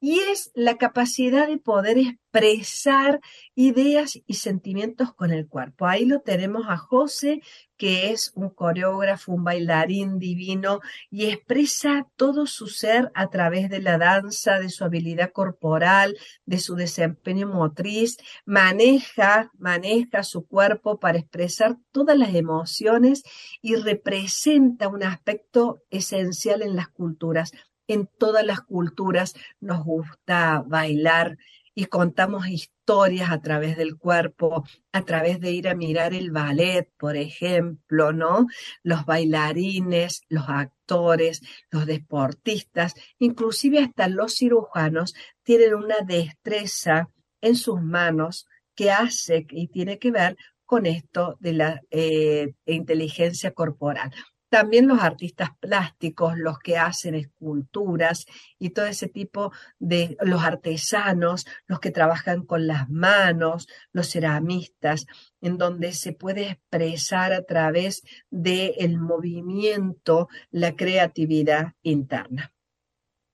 y 0.07 0.21
es 0.21 0.53
la 0.55 0.77
capacidad 0.77 1.49
de 1.49 1.59
poder 1.59 1.99
expresar 1.99 3.19
ideas 3.57 4.17
y 4.25 4.35
sentimientos 4.35 5.13
con 5.13 5.33
el 5.33 5.49
cuerpo. 5.49 5.89
Ahí 5.89 6.05
lo 6.05 6.21
tenemos 6.21 6.67
a 6.69 6.77
José, 6.77 7.43
que 7.77 8.13
es 8.13 8.31
un 8.37 8.51
coreógrafo, 8.51 9.33
un 9.33 9.43
bailarín 9.43 10.21
divino 10.21 10.79
y 11.11 11.25
expresa 11.25 12.07
todo 12.15 12.47
su 12.47 12.69
ser 12.69 13.11
a 13.17 13.31
través 13.31 13.69
de 13.69 13.83
la 13.83 13.99
danza, 13.99 14.61
de 14.61 14.69
su 14.69 14.85
habilidad 14.85 15.33
corporal, 15.33 16.17
de 16.45 16.61
su 16.61 16.77
desempeño 16.77 17.49
motriz, 17.49 18.17
maneja, 18.45 19.51
maneja 19.59 20.23
su 20.23 20.47
cuerpo 20.47 21.01
para 21.01 21.19
expresar 21.19 21.79
todas 21.91 22.17
las 22.17 22.33
emociones 22.33 23.25
y 23.61 23.75
representa 23.75 24.87
un 24.87 25.03
aspecto 25.03 25.83
esencial 25.91 26.63
en 26.63 26.77
las 26.77 26.87
culturas 26.91 27.51
en 27.89 28.09
todas 28.19 28.45
las 28.45 28.61
culturas 28.61 29.35
nos 29.61 29.85
gusta 29.85 30.63
bailar 30.67 31.37
y 31.79 31.85
contamos 31.87 32.49
historias 32.49 33.31
a 33.31 33.43
través 33.43 33.77
del 33.77 33.99
cuerpo, 33.99 34.65
a 34.93 35.03
través 35.03 35.41
de 35.41 35.53
ir 35.53 35.69
a 35.69 35.75
mirar 35.75 36.15
el 36.15 36.31
ballet, 36.31 36.91
por 36.97 37.17
ejemplo, 37.17 38.15
¿no? 38.15 38.47
Los 38.83 39.05
bailarines, 39.05 40.23
los 40.31 40.49
actores, 40.49 41.43
los 41.71 41.85
deportistas, 41.85 42.95
inclusive 43.19 43.81
hasta 43.81 44.09
los 44.09 44.37
cirujanos 44.37 45.15
tienen 45.43 45.75
una 45.75 46.01
destreza 46.01 47.11
en 47.43 47.57
sus 47.57 47.83
manos 47.83 48.47
que 48.75 48.91
hace 48.91 49.47
y 49.51 49.69
tiene 49.69 49.99
que 49.99 50.11
ver 50.11 50.37
con 50.65 50.87
esto 50.87 51.37
de 51.41 51.53
la 51.53 51.83
eh, 51.91 52.55
inteligencia 52.65 53.53
corporal. 53.53 54.13
También 54.49 54.87
los 54.87 55.01
artistas 55.01 55.51
plásticos, 55.59 56.39
los 56.39 56.59
que 56.61 56.79
hacen 56.79 57.17
esculturas 57.17 58.27
y 58.59 58.71
todo 58.71 58.87
ese 58.87 59.09
tipo 59.09 59.53
de 59.79 60.17
los 60.21 60.43
artesanos, 60.43 61.47
los 61.67 61.81
que 61.81 61.91
trabajan 61.91 62.45
con 62.45 62.67
las 62.67 62.89
manos, 62.89 63.67
los 63.93 64.11
ceramistas, 64.11 65.07
en 65.41 65.59
donde 65.59 65.93
se 65.93 66.13
puede 66.13 66.51
expresar 66.51 67.33
a 67.33 67.43
través 67.43 68.03
del 68.31 68.99
movimiento 68.99 70.29
la 70.51 70.77
creatividad 70.77 71.73
interna. 71.83 72.53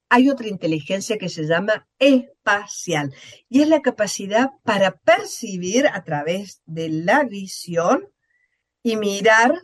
Hay 0.08 0.28
otra 0.28 0.48
inteligencia 0.48 1.16
que 1.16 1.30
se 1.30 1.44
llama 1.44 1.88
espacial 1.98 3.14
y 3.48 3.62
es 3.62 3.68
la 3.68 3.80
capacidad 3.80 4.50
para 4.62 4.92
percibir 4.98 5.86
a 5.86 6.04
través 6.04 6.60
de 6.66 6.90
la 6.90 7.24
visión 7.24 8.08
y 8.82 8.96
mirar 8.96 9.54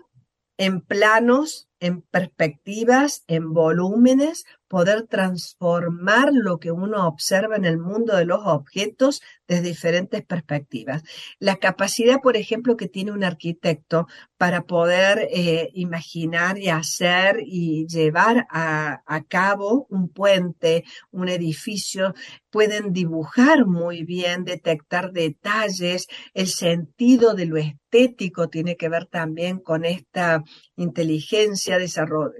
en 0.58 0.82
planos, 0.82 1.68
en 1.80 2.02
perspectivas, 2.02 3.24
en 3.28 3.54
volúmenes, 3.54 4.44
poder 4.68 5.06
transformar 5.06 6.30
lo 6.32 6.58
que 6.58 6.70
uno 6.70 7.08
observa 7.08 7.56
en 7.56 7.64
el 7.64 7.78
mundo 7.78 8.16
de 8.16 8.26
los 8.26 8.40
objetos 8.44 9.22
desde 9.46 9.62
diferentes 9.62 10.24
perspectivas. 10.24 11.02
La 11.38 11.56
capacidad, 11.56 12.20
por 12.20 12.36
ejemplo, 12.36 12.76
que 12.76 12.88
tiene 12.88 13.12
un 13.12 13.24
arquitecto 13.24 14.06
para 14.36 14.62
poder 14.62 15.28
eh, 15.32 15.70
imaginar 15.72 16.58
y 16.58 16.68
hacer 16.68 17.38
y 17.44 17.86
llevar 17.86 18.46
a, 18.50 19.02
a 19.06 19.24
cabo 19.24 19.86
un 19.88 20.10
puente, 20.10 20.84
un 21.10 21.28
edificio, 21.28 22.14
pueden 22.50 22.92
dibujar 22.92 23.66
muy 23.66 24.04
bien, 24.04 24.44
detectar 24.44 25.12
detalles, 25.12 26.06
el 26.34 26.48
sentido 26.48 27.34
de 27.34 27.46
lo 27.46 27.56
estético 27.56 28.48
tiene 28.48 28.76
que 28.76 28.88
ver 28.88 29.06
también 29.06 29.60
con 29.60 29.84
esta 29.84 30.42
inteligencia 30.76 31.78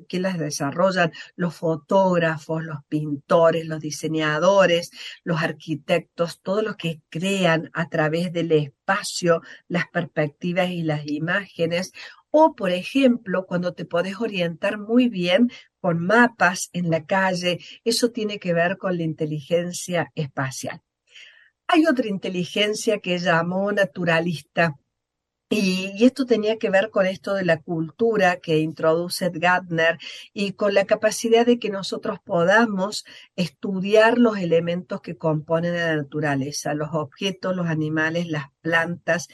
que 0.09 0.21
las 0.21 0.39
desarrollan 0.39 1.13
los 1.37 1.55
fotógrafos, 1.55 2.18
los 2.21 2.85
pintores, 2.89 3.67
los 3.67 3.81
diseñadores, 3.81 4.91
los 5.25 5.43
arquitectos, 5.43 6.41
todos 6.41 6.63
los 6.63 6.77
que 6.77 7.01
crean 7.09 7.71
a 7.73 7.89
través 7.89 8.33
del 8.33 8.53
espacio 8.53 9.43
las 9.69 9.89
perspectivas 9.89 10.71
y 10.71 10.83
las 10.83 11.07
imágenes. 11.07 11.93
O, 12.31 12.55
por 12.55 12.71
ejemplo, 12.71 13.47
cuando 13.47 13.75
te 13.75 13.85
podés 13.85 14.21
orientar 14.21 14.79
muy 14.79 15.09
bien 15.09 15.51
con 15.81 16.05
mapas 16.05 16.69
en 16.73 16.91
la 16.91 17.05
calle, 17.05 17.59
eso 17.85 18.11
tiene 18.11 18.39
que 18.39 18.53
ver 18.53 18.77
con 18.79 18.97
la 18.97 19.05
inteligencia 19.05 20.11
espacial. 20.15 20.83
Hay 21.67 21.87
otra 21.87 22.09
inteligencia 22.09 22.99
que 22.99 23.19
llamó 23.19 23.71
naturalista, 23.73 24.75
y, 25.51 26.05
esto 26.05 26.27
tenía 26.27 26.59
que 26.59 26.71
ver 26.71 26.91
con 26.91 27.07
esto 27.07 27.35
de 27.35 27.45
la 27.45 27.61
cultura 27.61 28.37
que 28.39 28.59
introduce 28.59 29.31
Gardner 29.33 29.99
y 30.35 30.53
con 30.53 30.75
la 30.75 30.85
capacidad 30.85 31.47
de 31.47 31.59
que 31.59 31.71
nosotros 31.71 32.19
podamos 32.23 33.05
estudiar 33.35 34.19
los 34.19 34.39
elementos 34.39 35.01
que 35.01 35.17
componen 35.17 35.75
la 35.75 35.97
naturaleza, 35.97 36.75
los 36.75 36.91
objetos, 36.93 37.57
los 37.57 37.67
animales, 37.67 38.27
las 38.29 38.47
plantas. 38.61 39.29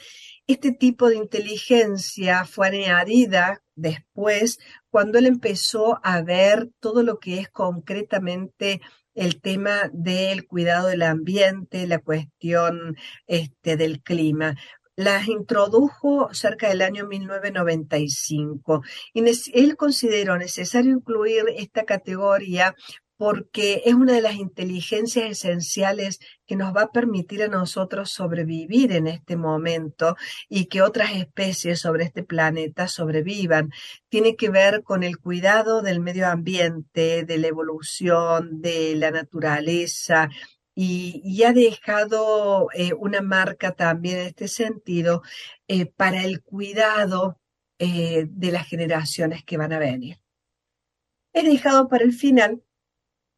Este 0.47 0.71
tipo 0.71 1.09
de 1.09 1.17
inteligencia 1.17 2.45
fue 2.45 2.67
añadida 2.67 3.61
después 3.75 4.59
cuando 4.89 5.17
él 5.17 5.25
empezó 5.25 5.99
a 6.03 6.21
ver 6.21 6.69
todo 6.79 7.03
lo 7.03 7.19
que 7.19 7.39
es 7.39 7.49
concretamente 7.49 8.79
el 9.15 9.41
tema 9.41 9.89
del 9.93 10.45
cuidado 10.47 10.87
del 10.87 11.01
ambiente, 11.01 11.87
la 11.87 11.99
cuestión 11.99 12.95
este, 13.27 13.77
del 13.77 14.01
clima 14.01 14.55
las 14.95 15.27
introdujo 15.27 16.33
cerca 16.33 16.69
del 16.69 16.81
año 16.81 17.05
1995 17.05 18.81
y 19.13 19.23
él 19.53 19.75
consideró 19.75 20.37
necesario 20.37 20.93
incluir 20.93 21.43
esta 21.57 21.83
categoría 21.83 22.75
porque 23.17 23.81
es 23.85 23.93
una 23.93 24.13
de 24.13 24.21
las 24.21 24.35
inteligencias 24.35 25.29
esenciales 25.29 26.19
que 26.45 26.55
nos 26.55 26.75
va 26.75 26.83
a 26.83 26.91
permitir 26.91 27.43
a 27.43 27.47
nosotros 27.47 28.11
sobrevivir 28.11 28.91
en 28.91 29.07
este 29.07 29.37
momento 29.37 30.17
y 30.49 30.65
que 30.65 30.81
otras 30.81 31.13
especies 31.13 31.79
sobre 31.79 32.03
este 32.03 32.23
planeta 32.23 32.87
sobrevivan. 32.87 33.71
Tiene 34.09 34.35
que 34.35 34.49
ver 34.49 34.83
con 34.83 35.03
el 35.03 35.17
cuidado 35.17 35.81
del 35.81 36.01
medio 36.01 36.27
ambiente, 36.27 37.23
de 37.23 37.37
la 37.37 37.47
evolución, 37.47 38.61
de 38.61 38.95
la 38.95 39.11
naturaleza, 39.11 40.29
y, 40.75 41.43
ha 41.43 41.53
dejado 41.53 42.67
eh, 42.73 42.93
una 42.93 43.21
marca 43.21 43.71
también 43.71 44.19
en 44.19 44.27
este 44.27 44.49
sentido 44.49 45.23
eh, 45.69 45.85
para 45.85 46.23
el 46.23 46.43
cuidado 46.43 47.39
eh, 47.79 48.27
de 48.29 48.51
las 48.51 48.67
generaciones 48.67 49.43
que 49.45 49.57
van 49.57 49.71
a 49.71 49.79
venir. 49.79 50.19
He 51.33 51.43
dejado 51.43 51.87
para 51.87 52.03
el 52.03 52.13
final 52.13 52.61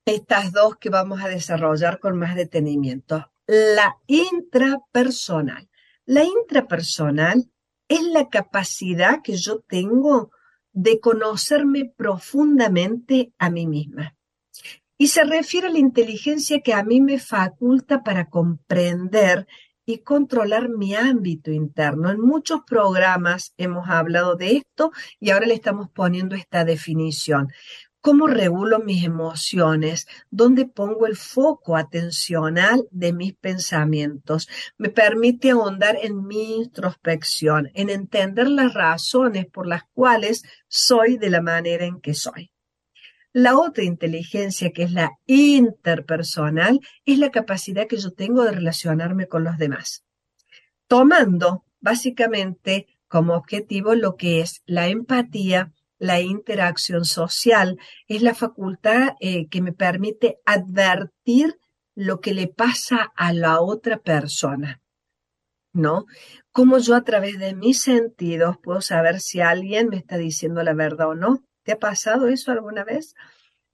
estas 0.06 0.52
dos 0.52 0.78
que 0.78 0.90
vamos 0.90 1.22
a 1.22 1.28
desarrollar 1.28 2.00
con 2.00 2.18
más 2.18 2.36
detenimiento. 2.36 3.32
La 3.46 3.98
intrapersonal. 4.08 5.70
La 6.06 6.24
intrapersonal 6.24 7.52
es 7.88 8.02
la 8.02 8.30
capacidad 8.30 9.22
que 9.22 9.38
yo 9.38 9.60
tengo 9.60 10.32
de 10.72 11.00
conocerme 11.00 11.94
profundamente 11.96 13.34
a 13.38 13.50
mí 13.50 13.68
misma. 13.68 14.17
Y 14.98 15.08
se 15.08 15.24
refiere 15.24 15.68
a 15.68 15.72
la 15.72 15.80
inteligencia 15.80 16.62
que 16.62 16.74
a 16.74 16.84
mí 16.84 17.02
me 17.02 17.20
faculta 17.20 18.04
para 18.04 18.30
comprender 18.30 19.48
y 19.86 20.00
controlar 20.00 20.70
mi 20.70 20.96
ámbito 20.96 21.52
interno. 21.52 22.10
En 22.10 22.20
muchos 22.20 22.62
programas 22.68 23.54
hemos 23.58 23.88
hablado 23.90 24.36
de 24.36 24.58
esto 24.58 24.92
y 25.20 25.30
ahora 25.30 25.48
le 25.48 25.54
estamos 25.54 25.90
poniendo 25.90 26.36
esta 26.36 26.66
definición 26.66 27.48
cómo 28.08 28.28
regulo 28.28 28.80
mis 28.80 29.04
emociones, 29.04 30.08
dónde 30.30 30.66
pongo 30.66 31.08
el 31.08 31.18
foco 31.18 31.76
atencional 31.76 32.88
de 32.90 33.12
mis 33.12 33.34
pensamientos. 33.34 34.48
Me 34.78 34.88
permite 34.90 35.52
ahondar 35.52 35.98
en 36.02 36.26
mi 36.26 36.56
introspección, 36.56 37.70
en 37.74 37.90
entender 37.90 38.48
las 38.48 38.74
razones 38.74 39.46
por 39.48 39.68
las 39.68 39.84
cuales 39.94 40.44
soy 40.70 41.18
de 41.18 41.30
la 41.30 41.42
manera 41.42 41.86
en 41.86 42.00
que 42.00 42.14
soy. 42.14 42.50
La 43.34 43.58
otra 43.58 43.84
inteligencia, 43.84 44.72
que 44.72 44.84
es 44.84 44.92
la 44.92 45.12
interpersonal, 45.26 46.80
es 47.06 47.20
la 47.20 47.30
capacidad 47.30 47.88
que 47.88 47.98
yo 47.98 48.12
tengo 48.12 48.44
de 48.44 48.52
relacionarme 48.52 49.28
con 49.28 49.44
los 49.44 49.58
demás, 49.58 50.04
tomando 50.88 51.64
básicamente 51.80 52.88
como 53.08 53.36
objetivo 53.36 53.96
lo 53.96 54.16
que 54.16 54.42
es 54.42 54.62
la 54.66 54.88
empatía, 54.88 55.72
la 56.00 56.22
interacción 56.22 57.06
social, 57.06 57.80
es 58.08 58.22
la 58.22 58.36
facultad 58.36 59.16
eh, 59.20 59.48
que 59.48 59.62
me 59.62 59.74
permite 59.74 60.38
advertir 60.46 61.58
lo 61.96 62.20
que 62.20 62.34
le 62.34 62.48
pasa 62.48 63.12
a 63.16 63.34
la 63.34 63.60
otra 63.60 63.98
persona, 63.98 64.82
¿no? 65.74 66.06
Cómo 66.52 66.78
yo 66.78 66.96
a 66.96 67.04
través 67.04 67.40
de 67.40 67.56
mis 67.56 67.82
sentidos 67.82 68.58
puedo 68.62 68.82
saber 68.82 69.20
si 69.20 69.42
alguien 69.42 69.90
me 69.90 69.98
está 69.98 70.18
diciendo 70.18 70.62
la 70.64 70.74
verdad 70.74 71.10
o 71.10 71.16
no. 71.16 71.44
¿Te 71.68 71.74
ha 71.74 71.80
pasado 71.80 72.30
eso 72.30 72.54
alguna 72.54 72.86
vez? 72.86 73.14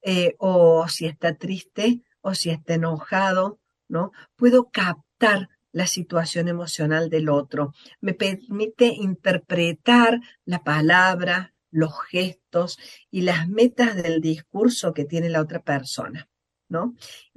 Eh, 0.01 0.33
o 0.39 0.87
si 0.87 1.05
está 1.05 1.35
triste 1.35 2.01
o 2.21 2.33
si 2.33 2.49
está 2.49 2.73
enojado, 2.73 3.59
¿no? 3.87 4.11
Puedo 4.35 4.71
captar 4.71 5.49
la 5.71 5.85
situación 5.85 6.47
emocional 6.47 7.11
del 7.11 7.29
otro. 7.29 7.75
Me 8.01 8.15
permite 8.15 8.87
interpretar 8.87 10.19
la 10.43 10.63
palabra, 10.63 11.53
los 11.69 11.93
gestos 12.09 12.79
y 13.11 13.21
las 13.21 13.47
metas 13.47 13.95
del 13.95 14.21
discurso 14.21 14.91
que 14.91 15.05
tiene 15.05 15.29
la 15.29 15.41
otra 15.41 15.61
persona, 15.61 16.27
¿no? 16.69 16.95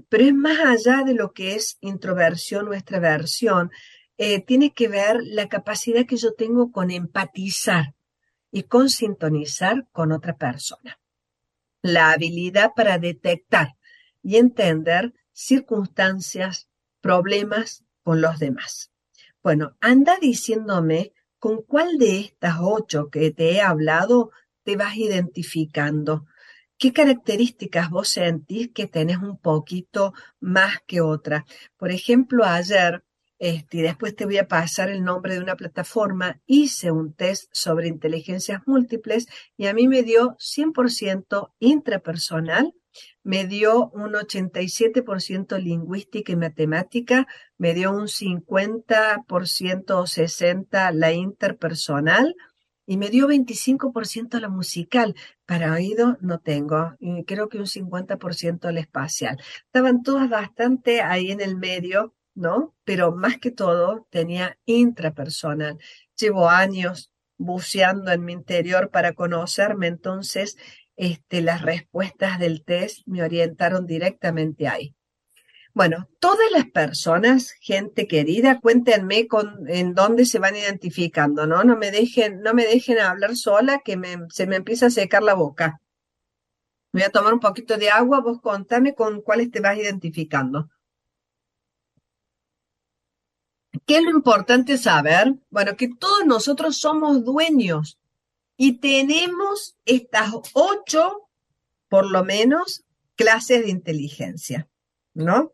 Pero 0.09 0.25
es 0.25 0.35
más 0.35 0.59
allá 0.61 1.03
de 1.05 1.13
lo 1.13 1.35
que 1.35 1.55
es 1.55 1.77
introversión 1.83 2.67
o 2.69 2.73
extraversión, 2.73 3.71
eh, 4.17 4.41
tiene 4.41 4.73
que 4.73 4.89
ver 4.89 5.19
la 5.23 5.51
capacidad 5.51 6.07
que 6.07 6.17
yo 6.17 6.33
tengo 6.33 6.73
con 6.73 6.91
empatizar 6.91 7.96
y 8.57 8.63
con 8.63 8.89
sintonizar 8.89 9.87
con 9.93 10.13
otra 10.13 10.39
persona. 10.39 10.99
La 11.83 12.13
habilidad 12.13 12.71
para 12.75 12.99
detectar 12.99 13.77
y 14.23 14.37
entender 14.37 15.13
circunstancias, 15.33 16.71
problemas 17.03 17.85
con 18.03 18.23
los 18.23 18.39
demás. 18.39 18.91
Bueno, 19.43 19.77
anda 19.81 20.17
diciéndome 20.19 21.13
¿Con 21.39 21.63
cuál 21.63 21.99
de 21.99 22.21
estas 22.21 22.57
ocho 22.61 23.11
que 23.11 23.31
te 23.31 23.53
he 23.53 23.61
hablado 23.61 24.31
te 24.63 24.75
vas 24.75 24.97
identificando? 24.97 26.27
¿Qué 26.79 26.95
características 26.95 27.91
vos 27.91 28.09
sentís 28.09 28.71
que 28.73 28.87
tenés 28.87 29.19
un 29.19 29.39
poquito 29.39 30.15
más 30.41 30.79
que 30.87 31.03
otra? 31.03 31.45
Por 31.77 31.91
ejemplo, 31.91 32.45
ayer, 32.45 33.05
este, 33.39 33.79
y 33.79 33.83
después 33.83 34.15
te 34.17 34.25
voy 34.25 34.39
a 34.39 34.49
pasar 34.49 34.91
el 34.91 35.05
nombre 35.05 35.35
de 35.35 35.41
una 35.41 35.57
plataforma, 35.57 36.41
hice 36.47 36.91
un 36.91 37.13
test 37.15 37.49
sobre 37.53 37.89
inteligencias 37.89 38.63
múltiples 38.67 39.27
y 39.57 39.67
a 39.67 39.75
mí 39.75 39.89
me 39.89 40.03
dio 40.03 40.37
100% 40.39 41.53
intrapersonal 41.59 42.73
me 43.23 43.45
dio 43.47 43.91
un 43.91 44.13
87% 44.13 45.59
lingüística 45.59 46.33
y 46.33 46.37
matemática, 46.37 47.27
me 47.59 47.75
dio 47.75 47.91
un 47.91 48.09
50% 48.09 49.91
o 49.91 50.07
60% 50.07 50.93
la 50.93 51.13
interpersonal 51.13 52.37
y 52.87 52.97
me 52.97 53.11
dio 53.11 53.27
25% 53.27 54.39
la 54.39 54.49
musical. 54.49 55.15
Para 55.45 55.73
oído 55.73 56.17
no 56.21 56.39
tengo, 56.39 56.95
y 57.01 57.25
creo 57.25 57.49
que 57.49 57.59
un 57.59 57.67
50% 57.67 58.71
la 58.71 58.81
espacial. 58.81 59.41
Estaban 59.67 60.03
todas 60.03 60.31
bastante 60.31 61.03
ahí 61.03 61.33
en 61.33 61.41
el 61.41 61.57
medio, 61.57 62.15
¿no? 62.37 62.77
Pero 62.85 63.13
más 63.13 63.39
que 63.39 63.51
todo 63.51 64.07
tenía 64.11 64.59
intrapersonal. 64.67 65.79
Llevo 66.17 66.49
años 66.49 67.11
buceando 67.39 68.13
en 68.13 68.25
mi 68.25 68.33
interior 68.33 68.91
para 68.91 69.15
conocerme, 69.15 69.89
entonces 69.89 70.57
este, 70.97 71.41
las 71.43 71.63
respuestas 71.63 72.39
del 72.39 72.65
test 72.65 73.07
me 73.07 73.23
orientaron 73.23 73.87
directamente 73.87 74.69
ahí. 74.69 74.95
Bueno, 75.75 76.09
todas 76.21 76.51
las 76.53 76.65
personas, 76.71 77.53
gente 77.61 78.07
querida, 78.07 78.61
cuéntenme 78.61 79.27
con, 79.27 79.69
en 79.69 79.95
dónde 79.95 80.25
se 80.25 80.39
van 80.39 80.57
identificando, 80.57 81.47
¿no? 81.47 81.65
No 81.65 81.77
me 81.77 81.91
dejen, 81.91 82.41
no 82.41 82.55
me 82.55 82.65
dejen 82.65 82.99
hablar 82.99 83.37
sola 83.37 83.83
que 83.85 83.99
se 84.31 84.47
me 84.47 84.57
empieza 84.57 84.87
a 84.87 84.91
secar 84.91 85.23
la 85.23 85.35
boca. 85.35 85.83
Voy 86.93 87.03
a 87.03 87.11
tomar 87.11 87.35
un 87.35 87.41
poquito 87.41 87.77
de 87.77 87.91
agua, 87.91 88.21
vos 88.21 88.41
contame 88.41 88.95
con 88.95 89.21
cuáles 89.21 89.51
te 89.51 89.61
vas 89.61 89.77
identificando. 89.77 90.71
¿Qué 93.87 93.99
es 93.99 94.03
lo 94.03 94.11
importante 94.11 94.79
saber? 94.79 95.37
Bueno, 95.49 95.77
que 95.77 95.89
todos 95.89 96.27
nosotros 96.27 96.77
somos 96.79 97.25
dueños 97.25 97.99
y 98.57 98.79
tenemos 98.79 99.77
estas 99.85 100.33
ocho, 100.55 101.29
por 101.89 102.11
lo 102.11 102.25
menos, 102.25 102.85
clases 103.15 103.63
de 103.63 103.71
inteligencia, 103.71 104.69
¿no? 105.15 105.53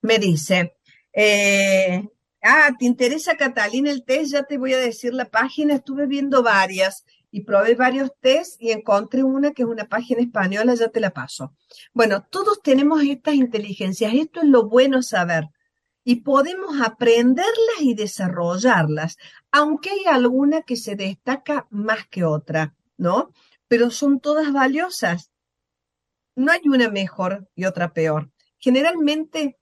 Me 0.00 0.18
dice, 0.18 0.76
eh, 1.12 2.08
ah, 2.42 2.70
¿te 2.78 2.86
interesa 2.86 3.36
Catalina 3.36 3.90
el 3.90 4.02
test? 4.02 4.32
Ya 4.32 4.44
te 4.44 4.56
voy 4.56 4.72
a 4.72 4.78
decir 4.78 5.12
la 5.12 5.26
página, 5.26 5.74
estuve 5.74 6.06
viendo 6.06 6.42
varias 6.42 7.04
y 7.30 7.42
probé 7.42 7.74
varios 7.74 8.12
test 8.20 8.62
y 8.62 8.70
encontré 8.70 9.22
una 9.22 9.52
que 9.52 9.64
es 9.64 9.68
una 9.68 9.84
página 9.84 10.22
española, 10.22 10.74
ya 10.74 10.88
te 10.88 11.00
la 11.00 11.10
paso. 11.10 11.52
Bueno, 11.92 12.26
todos 12.30 12.62
tenemos 12.62 13.02
estas 13.02 13.34
inteligencias, 13.34 14.14
esto 14.14 14.40
es 14.40 14.46
lo 14.46 14.66
bueno 14.68 15.02
saber 15.02 15.50
y 16.08 16.22
podemos 16.22 16.80
aprenderlas 16.80 17.80
y 17.80 17.92
desarrollarlas, 17.92 19.18
aunque 19.52 19.90
hay 19.90 20.06
alguna 20.06 20.62
que 20.62 20.76
se 20.76 20.96
destaca 20.96 21.66
más 21.68 22.08
que 22.08 22.24
otra, 22.24 22.74
¿no? 22.96 23.34
Pero 23.66 23.90
son 23.90 24.18
todas 24.18 24.50
valiosas. 24.50 25.30
No 26.34 26.50
hay 26.50 26.62
una 26.64 26.88
mejor 26.88 27.50
y 27.54 27.66
otra 27.66 27.92
peor. 27.92 28.30
Generalmente 28.58 29.58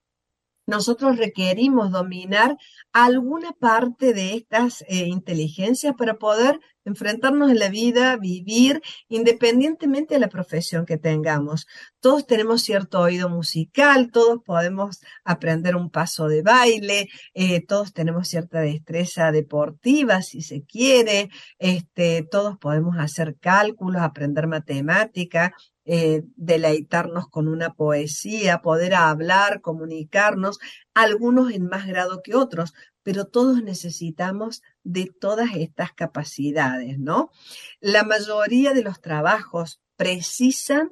nosotros 0.66 1.16
requerimos 1.16 1.90
dominar 1.92 2.56
alguna 2.92 3.52
parte 3.52 4.12
de 4.12 4.34
estas 4.34 4.82
eh, 4.88 5.06
inteligencias 5.06 5.94
para 5.96 6.14
poder 6.14 6.60
enfrentarnos 6.84 7.50
en 7.50 7.58
la 7.58 7.68
vida, 7.68 8.16
vivir, 8.16 8.80
independientemente 9.08 10.14
de 10.14 10.20
la 10.20 10.28
profesión 10.28 10.86
que 10.86 10.98
tengamos. 10.98 11.66
Todos 12.00 12.26
tenemos 12.26 12.62
cierto 12.62 13.00
oído 13.00 13.28
musical, 13.28 14.10
todos 14.12 14.40
podemos 14.44 15.00
aprender 15.24 15.76
un 15.76 15.90
paso 15.90 16.28
de 16.28 16.42
baile, 16.42 17.08
eh, 17.34 17.64
todos 17.66 17.92
tenemos 17.92 18.28
cierta 18.28 18.60
destreza 18.60 19.32
deportiva, 19.32 20.22
si 20.22 20.42
se 20.42 20.62
quiere, 20.64 21.28
este, 21.58 22.22
todos 22.30 22.56
podemos 22.58 22.96
hacer 22.98 23.36
cálculos, 23.38 24.02
aprender 24.02 24.46
matemática, 24.46 25.52
eh, 25.88 26.24
deleitarnos 26.34 27.28
con 27.28 27.46
una 27.46 27.74
poesía, 27.74 28.60
poder 28.60 28.94
hablar, 28.94 29.60
comunicarnos, 29.60 30.58
algunos 30.94 31.52
en 31.52 31.68
más 31.68 31.86
grado 31.86 32.22
que 32.24 32.34
otros, 32.34 32.74
pero 33.04 33.26
todos 33.26 33.62
necesitamos 33.62 34.62
de 34.82 35.06
todas 35.20 35.50
estas 35.54 35.92
capacidades, 35.92 36.98
¿no? 36.98 37.30
La 37.78 38.02
mayoría 38.02 38.74
de 38.74 38.82
los 38.82 39.00
trabajos 39.00 39.80
precisan 39.96 40.90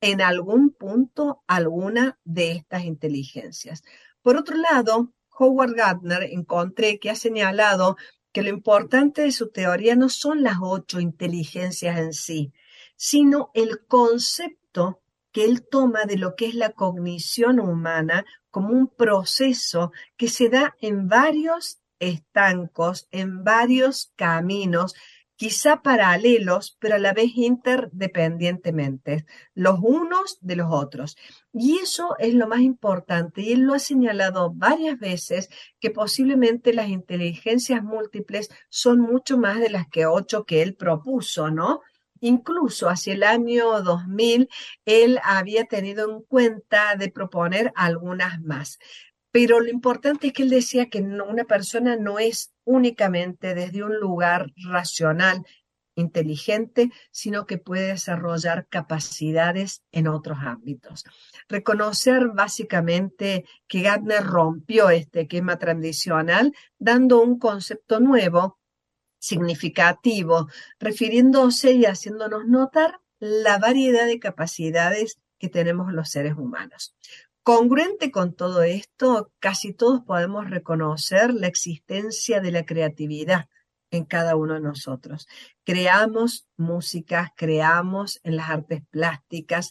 en 0.00 0.22
algún 0.22 0.70
punto 0.70 1.42
alguna 1.46 2.18
de 2.24 2.52
estas 2.52 2.84
inteligencias. 2.84 3.82
Por 4.22 4.38
otro 4.38 4.56
lado, 4.56 5.12
Howard 5.38 5.74
Gardner 5.74 6.22
encontré 6.22 6.98
que 6.98 7.10
ha 7.10 7.14
señalado 7.14 7.98
que 8.32 8.42
lo 8.42 8.48
importante 8.48 9.20
de 9.20 9.32
su 9.32 9.50
teoría 9.50 9.96
no 9.96 10.08
son 10.08 10.42
las 10.42 10.56
ocho 10.62 10.98
inteligencias 10.98 11.98
en 11.98 12.14
sí, 12.14 12.52
sino 13.02 13.50
el 13.54 13.86
concepto 13.86 15.00
que 15.32 15.46
él 15.46 15.66
toma 15.66 16.04
de 16.04 16.18
lo 16.18 16.36
que 16.36 16.44
es 16.44 16.54
la 16.54 16.72
cognición 16.72 17.58
humana 17.58 18.26
como 18.50 18.74
un 18.74 18.88
proceso 18.88 19.90
que 20.18 20.28
se 20.28 20.50
da 20.50 20.76
en 20.82 21.08
varios 21.08 21.80
estancos, 21.98 23.08
en 23.10 23.42
varios 23.42 24.12
caminos 24.16 24.94
quizá 25.36 25.80
paralelos, 25.80 26.76
pero 26.78 26.96
a 26.96 26.98
la 26.98 27.14
vez 27.14 27.30
interdependientemente, 27.34 29.24
los 29.54 29.78
unos 29.80 30.36
de 30.42 30.56
los 30.56 30.66
otros. 30.70 31.16
Y 31.54 31.78
eso 31.78 32.14
es 32.18 32.34
lo 32.34 32.46
más 32.46 32.60
importante. 32.60 33.40
Y 33.40 33.52
él 33.52 33.60
lo 33.60 33.72
ha 33.72 33.78
señalado 33.78 34.52
varias 34.52 34.98
veces, 34.98 35.48
que 35.80 35.88
posiblemente 35.88 36.74
las 36.74 36.90
inteligencias 36.90 37.82
múltiples 37.82 38.50
son 38.68 39.00
mucho 39.00 39.38
más 39.38 39.58
de 39.60 39.70
las 39.70 39.88
que 39.88 40.04
ocho 40.04 40.44
que 40.44 40.60
él 40.60 40.74
propuso, 40.74 41.50
¿no? 41.50 41.80
Incluso 42.20 42.88
hacia 42.88 43.14
el 43.14 43.22
año 43.22 43.82
2000, 43.82 44.48
él 44.84 45.20
había 45.24 45.64
tenido 45.64 46.10
en 46.10 46.22
cuenta 46.22 46.96
de 46.96 47.10
proponer 47.10 47.72
algunas 47.74 48.40
más. 48.42 48.78
Pero 49.32 49.60
lo 49.60 49.68
importante 49.68 50.28
es 50.28 50.32
que 50.32 50.42
él 50.42 50.50
decía 50.50 50.88
que 50.88 51.00
una 51.00 51.44
persona 51.44 51.96
no 51.96 52.18
es 52.18 52.52
únicamente 52.64 53.54
desde 53.54 53.84
un 53.84 53.96
lugar 53.98 54.52
racional, 54.68 55.44
inteligente, 55.94 56.90
sino 57.10 57.46
que 57.46 57.58
puede 57.58 57.88
desarrollar 57.88 58.66
capacidades 58.68 59.82
en 59.92 60.08
otros 60.08 60.38
ámbitos. 60.40 61.04
Reconocer 61.48 62.28
básicamente 62.28 63.44
que 63.68 63.82
Gardner 63.82 64.24
rompió 64.24 64.90
este 64.90 65.22
esquema 65.22 65.58
tradicional 65.58 66.52
dando 66.78 67.20
un 67.20 67.38
concepto 67.38 68.00
nuevo, 68.00 68.58
significativo, 69.20 70.48
refiriéndose 70.80 71.72
y 71.72 71.84
haciéndonos 71.84 72.46
notar 72.46 73.00
la 73.20 73.58
variedad 73.58 74.06
de 74.06 74.18
capacidades 74.18 75.20
que 75.38 75.48
tenemos 75.48 75.92
los 75.92 76.10
seres 76.10 76.34
humanos. 76.36 76.96
Congruente 77.42 78.10
con 78.10 78.34
todo 78.34 78.62
esto, 78.62 79.32
casi 79.38 79.72
todos 79.72 80.02
podemos 80.02 80.50
reconocer 80.50 81.32
la 81.32 81.46
existencia 81.46 82.40
de 82.40 82.52
la 82.52 82.64
creatividad 82.64 83.48
en 83.90 84.04
cada 84.04 84.36
uno 84.36 84.54
de 84.54 84.60
nosotros. 84.60 85.26
Creamos 85.64 86.46
música, 86.56 87.32
creamos 87.36 88.20
en 88.24 88.36
las 88.36 88.50
artes 88.50 88.82
plásticas. 88.90 89.70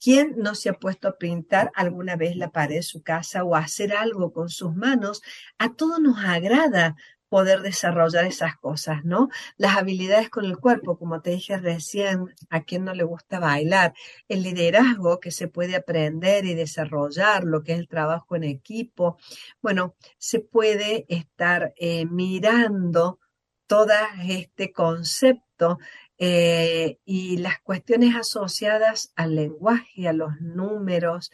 ¿Quién 0.00 0.34
no 0.36 0.54
se 0.54 0.70
ha 0.70 0.74
puesto 0.74 1.08
a 1.08 1.18
pintar 1.18 1.72
alguna 1.74 2.16
vez 2.16 2.36
la 2.36 2.50
pared 2.50 2.76
de 2.76 2.82
su 2.82 3.02
casa 3.02 3.42
o 3.42 3.56
a 3.56 3.60
hacer 3.60 3.92
algo 3.94 4.32
con 4.32 4.48
sus 4.48 4.74
manos? 4.74 5.20
A 5.58 5.74
todos 5.74 6.00
nos 6.00 6.24
agrada 6.24 6.96
poder 7.28 7.60
desarrollar 7.60 8.24
esas 8.24 8.56
cosas, 8.56 9.04
¿no? 9.04 9.28
Las 9.56 9.76
habilidades 9.76 10.30
con 10.30 10.44
el 10.44 10.58
cuerpo, 10.58 10.98
como 10.98 11.20
te 11.20 11.30
dije 11.30 11.58
recién, 11.58 12.34
a 12.50 12.62
quien 12.62 12.84
no 12.84 12.94
le 12.94 13.04
gusta 13.04 13.38
bailar, 13.38 13.94
el 14.28 14.42
liderazgo 14.42 15.20
que 15.20 15.30
se 15.30 15.48
puede 15.48 15.76
aprender 15.76 16.44
y 16.44 16.54
desarrollar, 16.54 17.44
lo 17.44 17.62
que 17.62 17.72
es 17.72 17.78
el 17.78 17.88
trabajo 17.88 18.36
en 18.36 18.44
equipo. 18.44 19.18
Bueno, 19.60 19.94
se 20.18 20.40
puede 20.40 21.06
estar 21.08 21.74
eh, 21.76 22.06
mirando 22.06 23.18
todo 23.66 23.92
este 24.26 24.72
concepto 24.72 25.78
eh, 26.18 26.98
y 27.04 27.36
las 27.36 27.60
cuestiones 27.60 28.16
asociadas 28.16 29.12
al 29.14 29.36
lenguaje, 29.36 30.08
a 30.08 30.12
los 30.12 30.40
números, 30.40 31.30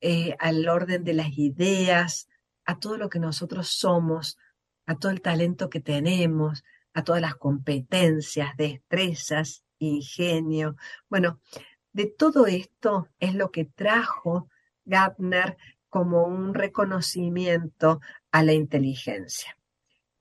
eh, 0.00 0.36
al 0.38 0.68
orden 0.68 1.04
de 1.04 1.14
las 1.14 1.38
ideas, 1.38 2.28
a 2.64 2.78
todo 2.78 2.98
lo 2.98 3.08
que 3.08 3.18
nosotros 3.18 3.68
somos 3.68 4.36
a 4.88 4.96
todo 4.96 5.12
el 5.12 5.20
talento 5.20 5.68
que 5.68 5.80
tenemos, 5.80 6.64
a 6.94 7.04
todas 7.04 7.20
las 7.20 7.34
competencias, 7.34 8.56
destrezas, 8.56 9.62
ingenio. 9.78 10.76
Bueno, 11.10 11.40
de 11.92 12.06
todo 12.06 12.46
esto 12.46 13.06
es 13.20 13.34
lo 13.34 13.50
que 13.50 13.66
trajo 13.66 14.48
Gardner 14.86 15.58
como 15.90 16.24
un 16.24 16.54
reconocimiento 16.54 18.00
a 18.32 18.42
la 18.42 18.54
inteligencia. 18.54 19.58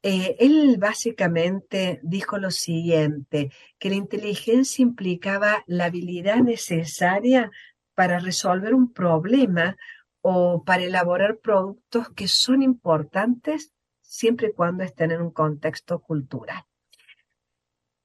Eh, 0.03 0.36
él 0.39 0.75
básicamente 0.77 2.01
dijo 2.03 2.38
lo 2.38 2.51
siguiente, 2.51 3.51
que 3.80 3.89
la 3.89 3.95
inteligencia 3.95 4.84
implicaba 4.84 5.63
la 5.65 5.86
habilidad 5.86 6.38
necesaria 6.38 7.51
para 7.95 8.19
resolver 8.19 8.73
un 8.73 8.91
problema 8.91 9.77
o 10.19 10.65
para 10.65 10.84
elaborar 10.84 11.38
productos 11.38 12.10
que 12.10 12.27
son 12.27 12.62
importantes 12.63 13.71
siempre 14.08 14.48
y 14.48 14.54
cuando 14.54 14.84
estén 14.84 15.12
en 15.12 15.22
un 15.22 15.32
contexto 15.32 16.00
cultural. 16.00 16.63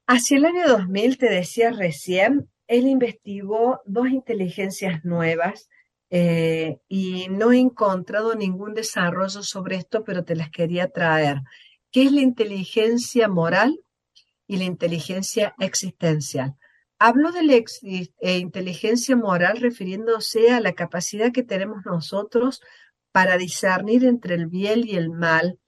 Hacia 0.06 0.36
el 0.36 0.44
año 0.44 0.68
2000, 0.68 1.18
te 1.18 1.30
decía 1.30 1.70
recién, 1.70 2.50
él 2.66 2.86
investigó 2.86 3.80
dos 3.86 4.08
inteligencias 4.08 5.04
nuevas 5.04 5.68
eh, 6.10 6.78
y 6.88 7.28
no 7.30 7.52
he 7.52 7.58
encontrado 7.58 8.34
ningún 8.34 8.74
desarrollo 8.74 9.42
sobre 9.42 9.76
esto, 9.76 10.04
pero 10.04 10.24
te 10.24 10.36
las 10.36 10.50
quería 10.50 10.88
traer, 10.88 11.40
¿Qué 11.90 12.04
es 12.04 12.12
la 12.12 12.22
inteligencia 12.22 13.28
moral 13.28 13.78
y 14.52 14.58
la 14.58 14.64
inteligencia 14.64 15.54
existencial. 15.58 16.56
Hablo 16.98 17.32
de 17.32 17.42
la 17.42 17.54
eh, 17.54 18.38
inteligencia 18.38 19.16
moral 19.16 19.58
refiriéndose 19.58 20.50
a 20.50 20.60
la 20.60 20.74
capacidad 20.74 21.32
que 21.32 21.42
tenemos 21.42 21.86
nosotros 21.86 22.60
para 23.12 23.38
discernir 23.38 24.04
entre 24.04 24.34
el 24.34 24.46
bien 24.46 24.86
y 24.86 24.96
el 24.96 25.10
mal, 25.10 25.58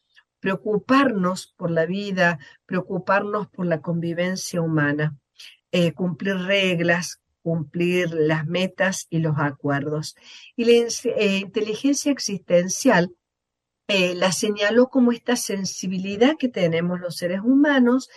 preocuparnos 0.45 1.55
por 1.57 1.71
la 1.71 1.87
vida, 1.87 2.39
preocuparnos 2.67 3.49
por 3.49 3.65
la 3.65 3.81
convivencia 3.81 4.61
humana, 4.61 5.17
eh, 5.73 5.93
cumplir 5.93 6.37
reglas, 6.37 7.23
cumplir 7.41 8.11
las 8.13 8.45
metas 8.47 9.07
y 9.09 9.21
los 9.21 9.39
acuerdos. 9.39 10.17
Y 10.55 10.67
la 10.67 10.87
eh, 11.17 11.37
inteligencia 11.39 12.13
existencial 12.13 13.17
eh, 13.89 14.15
la 14.15 14.33
señaló 14.33 14.91
como 14.91 15.13
esta 15.13 15.37
sensibilidad 15.37 16.37
que 16.39 16.51
tenemos 16.51 17.01
los 17.01 17.17
seres 17.17 17.41
humanos 17.41 18.11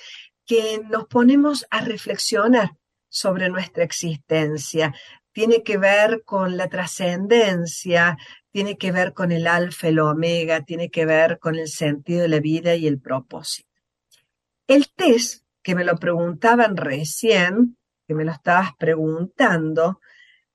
que 0.45 0.81
nos 0.83 1.05
ponemos 1.05 1.65
a 1.69 1.79
reflexionar 1.79 2.75
sobre 3.07 3.47
nuestra 3.47 3.85
existencia. 3.85 4.93
Tiene 5.37 5.61
que 5.61 5.77
ver 5.77 6.23
con 6.25 6.57
la 6.57 6.67
trascendencia, 6.67 8.17
tiene 8.49 8.75
que 8.75 8.91
ver 8.91 9.13
con 9.13 9.31
el 9.31 9.45
alfa, 9.45 9.87
el 9.87 9.99
omega, 9.99 10.65
tiene 10.65 10.89
que 10.89 11.05
ver 11.05 11.37
con 11.37 11.53
el 11.53 11.67
sentido 11.67 12.23
de 12.23 12.27
la 12.27 12.39
vida 12.39 12.73
y 12.73 12.87
el 12.87 12.99
propósito. 12.99 13.69
El 14.65 14.91
test, 14.95 15.43
que 15.61 15.75
me 15.75 15.83
lo 15.83 15.97
preguntaban 15.97 16.75
recién, 16.75 17.77
que 18.07 18.15
me 18.15 18.25
lo 18.25 18.31
estabas 18.31 18.71
preguntando, 18.79 20.01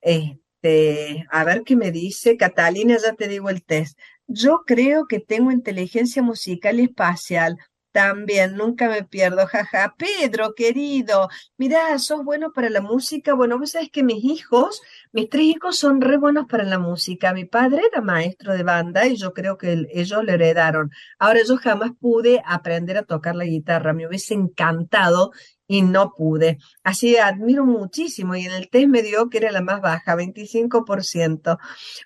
este, 0.01 1.27
a 1.31 1.45
ver 1.45 1.63
qué 1.63 1.77
me 1.77 1.93
dice, 1.93 2.37
Catalina, 2.37 2.97
ya 3.01 3.13
te 3.13 3.29
digo 3.29 3.51
el 3.51 3.63
test. 3.63 3.97
Yo 4.27 4.65
creo 4.67 5.07
que 5.07 5.21
tengo 5.21 5.53
inteligencia 5.53 6.25
musical 6.25 6.81
y 6.81 6.87
espacial. 6.87 7.57
También, 7.93 8.57
nunca 8.57 8.89
me 8.89 9.05
pierdo, 9.05 9.47
jaja. 9.47 9.95
Pedro, 9.99 10.55
querido, 10.55 11.29
mira, 11.59 11.99
sos 11.99 12.25
bueno 12.25 12.51
para 12.53 12.71
la 12.71 12.81
música. 12.81 13.35
Bueno, 13.35 13.59
vos 13.59 13.73
sabés 13.73 13.91
que 13.91 14.03
mis 14.03 14.25
hijos, 14.25 14.81
mis 15.13 15.29
tres 15.29 15.45
hijos 15.45 15.79
son 15.79 16.01
re 16.01 16.17
buenos 16.17 16.47
para 16.47 16.65
la 16.65 16.79
música. 16.79 17.35
Mi 17.35 17.45
padre 17.45 17.83
era 17.93 18.01
maestro 18.01 18.55
de 18.55 18.63
banda 18.63 19.07
y 19.07 19.17
yo 19.17 19.35
creo 19.35 19.59
que 19.59 19.87
ellos 19.93 20.25
le 20.25 20.33
heredaron. 20.33 20.91
Ahora 21.19 21.41
yo 21.47 21.59
jamás 21.59 21.91
pude 22.01 22.43
aprender 22.47 22.97
a 22.97 23.03
tocar 23.03 23.37
la 23.37 23.45
guitarra. 23.45 23.93
Me 23.93 24.07
hubiese 24.07 24.33
encantado 24.33 25.33
y 25.67 25.83
no 25.83 26.15
pude. 26.15 26.57
Así 26.83 27.19
admiro 27.19 27.67
muchísimo 27.67 28.35
y 28.37 28.47
en 28.47 28.53
el 28.53 28.71
test 28.71 28.89
me 28.89 29.03
dio 29.03 29.29
que 29.29 29.37
era 29.37 29.53
la 29.53 29.61
más 29.61 29.83
baja, 29.83 30.17
25%. 30.17 31.59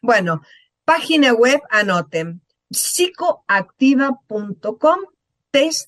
Bueno, 0.03 0.43
página 0.85 1.33
web, 1.33 1.61
anoten, 1.71 2.43
psicoactiva.com 2.71 4.99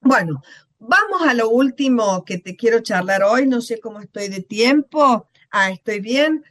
Bueno, 0.00 0.42
vamos 0.78 1.22
a 1.22 1.34
lo 1.34 1.50
último 1.50 2.24
que 2.24 2.38
te 2.38 2.56
quiero 2.56 2.80
charlar 2.80 3.22
hoy, 3.24 3.46
no 3.46 3.60
sé 3.60 3.80
cómo 3.80 4.00
estoy 4.00 4.28
de 4.28 4.42
tiempo, 4.42 5.28
ah, 5.50 5.70
estoy 5.70 6.00
bien. 6.00 6.44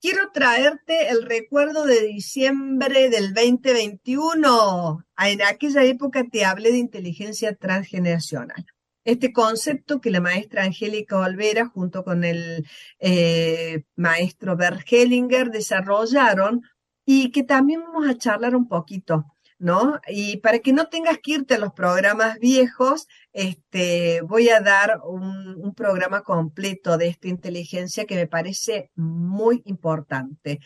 Quiero 0.00 0.30
traerte 0.32 1.08
el 1.08 1.22
recuerdo 1.22 1.86
de 1.86 2.02
diciembre 2.02 3.08
del 3.08 3.32
2021. 3.32 5.06
En 5.16 5.42
aquella 5.42 5.84
época 5.84 6.24
te 6.30 6.44
hablé 6.44 6.72
de 6.72 6.78
inteligencia 6.78 7.54
transgeneracional 7.54 8.66
este 9.04 9.32
concepto 9.32 10.00
que 10.00 10.10
la 10.10 10.20
maestra 10.20 10.64
Angélica 10.64 11.18
Olvera 11.18 11.66
junto 11.66 12.04
con 12.04 12.24
el 12.24 12.66
eh, 12.98 13.84
maestro 13.96 14.56
Bert 14.56 14.80
Hellinger 14.90 15.50
desarrollaron 15.50 16.62
y 17.04 17.30
que 17.30 17.42
también 17.42 17.82
vamos 17.82 18.08
a 18.08 18.16
charlar 18.16 18.56
un 18.56 18.68
poquito 18.68 19.26
¿no? 19.58 20.00
Y 20.08 20.38
para 20.38 20.58
que 20.58 20.72
no 20.72 20.88
tengas 20.88 21.18
que 21.22 21.32
irte 21.32 21.54
a 21.54 21.58
los 21.58 21.72
programas 21.72 22.38
viejos, 22.38 23.06
este, 23.32 24.20
voy 24.22 24.48
a 24.50 24.60
dar 24.60 25.00
un, 25.04 25.72
programa 25.74 26.22
completo 26.22 26.98
de 26.98 27.08
esta 27.08 27.28
inteligencia 27.28 28.04
que 28.04 28.14
me 28.14 28.26
parece 28.26 28.90
muy 28.94 29.62
importante. 29.64 30.60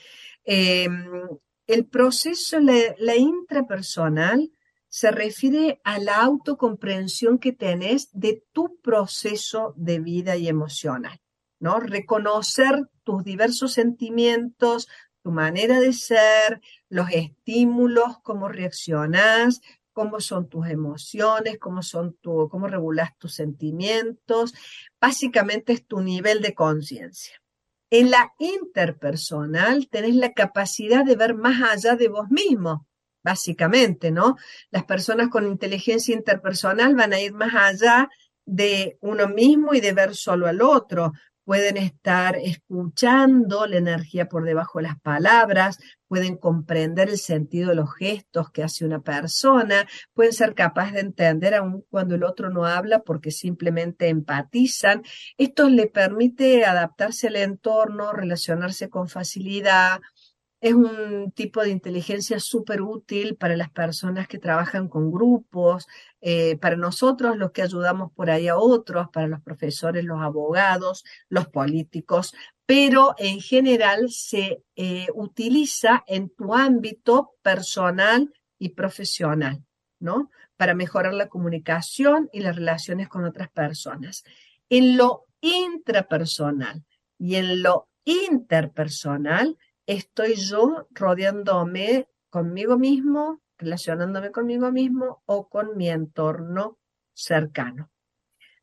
Em, 0.44 1.06
el 1.66 1.86
proceso, 1.86 2.58
la, 2.60 3.16
intrapersonal, 3.16 4.50
se 4.98 5.12
refiere 5.12 5.80
a 5.84 6.00
la 6.00 6.16
autocomprensión 6.22 7.38
que 7.38 7.52
tenés 7.52 8.10
de 8.14 8.42
tu 8.50 8.80
proceso 8.80 9.72
de 9.76 10.00
vida 10.00 10.34
y 10.36 10.48
emocional, 10.48 11.20
¿no? 11.60 11.78
Reconocer 11.78 12.88
tus 13.04 13.22
diversos 13.22 13.74
sentimientos, 13.74 14.88
tu 15.22 15.30
manera 15.30 15.78
de 15.78 15.92
ser, 15.92 16.60
los 16.88 17.10
estímulos, 17.12 18.18
cómo 18.24 18.48
reaccionás, 18.48 19.60
cómo 19.92 20.18
son 20.18 20.48
tus 20.48 20.66
emociones, 20.66 21.58
cómo 21.60 21.84
son 21.84 22.14
tu, 22.14 22.48
cómo 22.48 22.66
regulas 22.66 23.16
tus 23.18 23.36
sentimientos. 23.36 24.52
Básicamente 25.00 25.74
es 25.74 25.86
tu 25.86 26.00
nivel 26.00 26.42
de 26.42 26.54
conciencia. 26.54 27.40
En 27.90 28.10
la 28.10 28.34
interpersonal 28.40 29.88
tenés 29.88 30.16
la 30.16 30.32
capacidad 30.32 31.04
de 31.04 31.14
ver 31.14 31.36
más 31.36 31.62
allá 31.62 31.94
de 31.94 32.08
vos 32.08 32.30
mismo, 32.30 32.88
básicamente, 33.22 34.10
¿no? 34.10 34.36
Las 34.70 34.84
personas 34.84 35.28
con 35.28 35.46
inteligencia 35.46 36.14
interpersonal 36.14 36.94
van 36.94 37.12
a 37.12 37.20
ir 37.20 37.32
más 37.32 37.54
allá 37.54 38.08
de 38.44 38.96
uno 39.00 39.28
mismo 39.28 39.74
y 39.74 39.80
de 39.80 39.92
ver 39.92 40.14
solo 40.14 40.46
al 40.46 40.62
otro 40.62 41.12
pueden 41.48 41.78
estar 41.78 42.36
escuchando 42.36 43.66
la 43.66 43.78
energía 43.78 44.28
por 44.28 44.44
debajo 44.44 44.80
de 44.80 44.82
las 44.82 45.00
palabras, 45.00 45.78
pueden 46.06 46.36
comprender 46.36 47.08
el 47.08 47.16
sentido 47.16 47.70
de 47.70 47.74
los 47.74 47.88
gestos 47.94 48.50
que 48.50 48.62
hace 48.62 48.84
una 48.84 49.00
persona, 49.00 49.88
pueden 50.12 50.34
ser 50.34 50.54
capaces 50.54 50.92
de 50.92 51.00
entender 51.00 51.54
aun 51.54 51.86
cuando 51.88 52.16
el 52.16 52.24
otro 52.24 52.50
no 52.50 52.66
habla 52.66 52.98
porque 52.98 53.30
simplemente 53.30 54.08
empatizan. 54.10 55.02
Esto 55.38 55.70
le 55.70 55.86
permite 55.86 56.66
adaptarse 56.66 57.28
al 57.28 57.36
entorno, 57.36 58.12
relacionarse 58.12 58.90
con 58.90 59.08
facilidad, 59.08 60.02
es 60.60 60.74
un 60.74 61.30
tipo 61.32 61.62
de 61.62 61.70
inteligencia 61.70 62.40
súper 62.40 62.82
útil 62.82 63.36
para 63.36 63.56
las 63.56 63.70
personas 63.70 64.26
que 64.26 64.38
trabajan 64.38 64.88
con 64.88 65.12
grupos, 65.12 65.86
eh, 66.20 66.56
para 66.56 66.76
nosotros 66.76 67.36
los 67.36 67.52
que 67.52 67.62
ayudamos 67.62 68.10
por 68.12 68.28
ahí 68.28 68.48
a 68.48 68.56
otros, 68.56 69.08
para 69.12 69.28
los 69.28 69.40
profesores, 69.40 70.04
los 70.04 70.20
abogados, 70.20 71.04
los 71.28 71.48
políticos, 71.48 72.34
pero 72.66 73.14
en 73.18 73.40
general 73.40 74.10
se 74.10 74.64
eh, 74.74 75.06
utiliza 75.14 76.04
en 76.06 76.28
tu 76.28 76.54
ámbito 76.54 77.34
personal 77.40 78.32
y 78.58 78.70
profesional, 78.70 79.64
¿no? 80.00 80.30
Para 80.56 80.74
mejorar 80.74 81.14
la 81.14 81.28
comunicación 81.28 82.28
y 82.32 82.40
las 82.40 82.56
relaciones 82.56 83.08
con 83.08 83.24
otras 83.24 83.48
personas. 83.50 84.24
En 84.68 84.96
lo 84.96 85.26
intrapersonal 85.40 86.84
y 87.16 87.36
en 87.36 87.62
lo 87.62 87.88
interpersonal, 88.04 89.56
estoy 89.88 90.34
yo 90.34 90.86
rodeándome 90.90 92.08
conmigo 92.28 92.76
mismo, 92.76 93.40
relacionándome 93.56 94.30
conmigo 94.30 94.70
mismo 94.70 95.22
o 95.24 95.48
con 95.48 95.78
mi 95.78 95.88
entorno 95.88 96.78
cercano. 97.14 97.90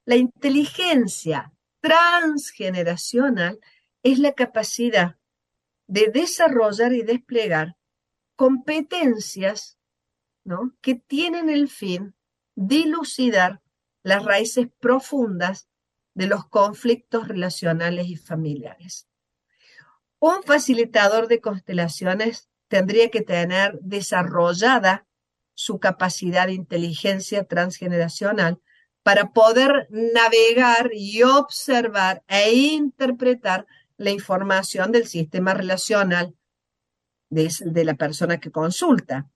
La 0.06 0.16
inteligencia 0.16 1.52
transgeneracional 1.82 3.60
es 4.04 4.20
la 4.20 4.34
capacidad 4.34 5.18
de 5.88 6.12
desarrollar 6.14 6.94
y 6.94 7.02
desplegar 7.02 7.76
competencias 8.36 9.80
¿no? 10.44 10.76
que 10.80 10.94
tienen 10.94 11.50
el 11.50 11.70
fin 11.70 12.14
dilucidar 12.54 13.62
las 14.04 14.24
raíces 14.24 14.68
profundas 14.80 15.68
de 16.14 16.28
los 16.28 16.48
conflictos 16.48 17.28
relacionales 17.28 18.08
y 18.10 18.16
familiares. 18.16 19.08
Un 20.19 20.43
facilitador 20.43 21.28
de 21.28 21.41
constelaciones 21.41 22.49
tendría 22.67 23.10
que 23.10 23.21
tener 23.21 23.78
desarrollada 23.82 25.06
su 25.54 25.80
capacidad 25.80 26.47
de 26.47 26.54
inteligencia 26.54 27.45
transgeneracional 27.45 28.60
para 29.04 29.32
poder 29.32 29.88
navegar 29.91 30.89
y 30.93 31.21
observar 31.23 32.23
e 32.28 32.54
interpretar 32.54 33.65
la 33.97 34.10
información 34.10 34.91
del 34.91 35.08
sistema 35.08 35.54
relacional 35.54 36.36
de, 37.30 37.86
la 37.86 37.93
persona 37.93 38.39
que 38.39 38.51
consulta. 38.51 39.30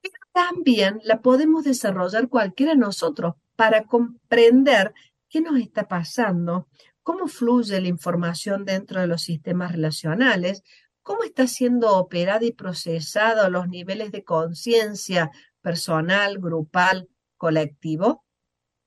Pero 0.00 0.14
también 0.32 1.00
la 1.02 1.20
podemos 1.20 1.64
desarrollar 1.64 2.28
cualquiera 2.28 2.72
de 2.72 2.78
nosotros 2.78 3.34
para 3.56 3.84
comprender 3.84 4.94
qué 5.28 5.40
nos 5.40 5.58
está 5.60 5.86
pasando, 5.86 6.68
cómo 7.10 7.26
fluye 7.26 7.80
la 7.80 7.88
información 7.88 8.64
dentro 8.64 9.00
de 9.00 9.08
los 9.08 9.22
sistemas 9.22 9.72
relacionales, 9.72 10.62
cómo 11.02 11.24
está 11.24 11.48
siendo 11.48 11.96
operada 11.96 12.44
y 12.44 12.52
procesada 12.52 13.48
los 13.48 13.66
niveles 13.66 14.12
de 14.12 14.22
conciencia 14.22 15.28
personal, 15.60 16.38
grupal, 16.38 17.08
colectivo. 17.36 18.24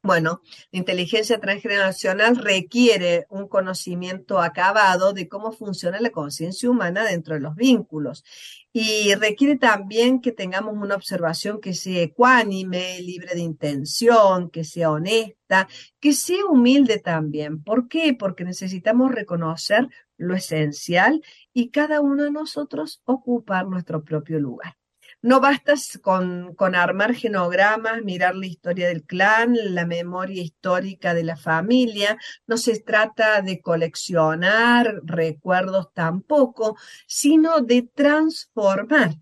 Bueno, 0.06 0.42
la 0.72 0.80
inteligencia 0.80 1.40
transgeneracional 1.40 2.36
requiere 2.36 3.26
un 3.30 3.48
conocimiento 3.48 4.42
acabado 4.42 5.14
de 5.14 5.30
cómo 5.30 5.54
funciona 5.54 6.02
la 6.02 6.10
conciencia 6.10 6.70
humana 6.70 7.06
dentro 7.06 7.36
de 7.36 7.40
los 7.40 7.56
vínculos 7.56 8.26
y 8.74 9.16
requiere 9.16 9.56
también 9.56 10.20
que 10.20 10.34
tengamos 10.34 10.74
una 10.76 10.96
observación 10.96 11.62
que 11.62 11.74
sea 11.74 12.02
ecuánime, 12.02 13.00
libre 13.00 13.34
de 13.34 13.40
intención, 13.40 14.50
que 14.50 14.66
sea 14.66 14.92
honesta, 14.92 15.70
que 16.02 16.12
sea 16.12 16.46
humilde 16.48 17.00
también. 17.00 17.64
¿Por 17.64 17.88
qué? 17.88 18.14
Porque 18.14 18.44
necesitamos 18.44 19.10
reconocer 19.10 19.88
lo 20.18 20.36
esencial 20.36 21.24
y 21.54 21.70
cada 21.70 22.02
uno 22.02 22.26
de 22.26 22.32
nosotros 22.32 23.02
ocupar 23.06 23.68
nuestro 23.68 24.04
propio 24.04 24.38
lugar. 24.42 24.76
No 25.24 25.40
basta 25.40 25.76
con, 26.02 26.54
armar 26.76 27.16
genogramas, 27.16 28.04
mirar 28.04 28.36
la 28.36 28.46
historia 28.46 28.90
del 28.90 29.06
clan, 29.06 29.56
la 29.74 29.86
memoria 29.86 30.44
histórica 30.44 31.14
de 31.14 31.24
la 31.24 31.38
familia. 31.38 32.18
No 32.46 32.58
se 32.58 32.78
trata 32.82 33.42
de 33.42 33.62
coleccionar 33.62 35.00
recuerdos 35.06 35.94
tampoco, 35.94 36.76
sino 37.08 37.62
de 37.62 37.84
transformar 37.84 39.16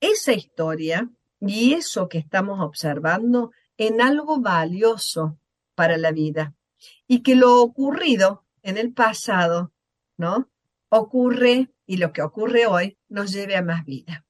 esa 0.00 0.32
historia 0.32 1.08
y 1.38 1.74
eso 1.74 2.08
que 2.08 2.18
estamos 2.18 2.60
observando 2.60 3.52
en 3.76 4.00
algo 4.00 4.40
valioso 4.40 5.38
para 5.76 5.96
la 5.96 6.10
vida. 6.10 6.54
Y 7.06 7.22
que 7.22 7.36
lo 7.36 7.62
ocurrido 7.62 8.44
en 8.62 8.78
el 8.78 8.92
pasado, 8.92 9.72
¿no? 10.16 10.50
Ocurre 10.88 11.70
y 11.86 11.98
lo 11.98 12.12
que 12.12 12.22
ocurre 12.22 12.66
hoy 12.66 12.98
nos 13.08 13.30
lleve 13.30 13.54
a 13.54 13.62
más 13.62 13.84
vida. 13.84 14.24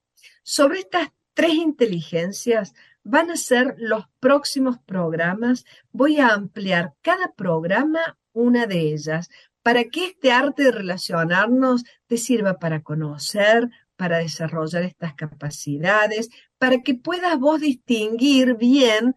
Sobre 0.47 0.81
estas 0.81 1.09
tres 1.33 1.55
inteligencias 1.55 2.75
van 3.03 3.31
a 3.31 3.35
ser 3.35 3.73
los 3.79 4.05
próximos 4.19 4.77
programas. 4.85 5.65
Voy 5.91 6.19
a 6.19 6.27
ampliar 6.27 6.93
cada 7.01 7.33
programa 7.33 8.19
una 8.31 8.67
de 8.67 8.93
ellas 8.93 9.27
para 9.63 9.85
que 9.85 10.05
este 10.05 10.31
arte 10.31 10.65
de 10.65 10.71
relacionarnos 10.71 11.83
te 12.05 12.17
sirva 12.17 12.59
para 12.59 12.83
conocer, 12.83 13.71
para 13.95 14.19
desarrollar 14.19 14.83
estas 14.83 15.15
capacidades, 15.15 16.29
para 16.59 16.83
que 16.83 16.93
puedas 16.93 17.39
vos 17.39 17.59
distinguir 17.59 18.53
bien 18.53 19.15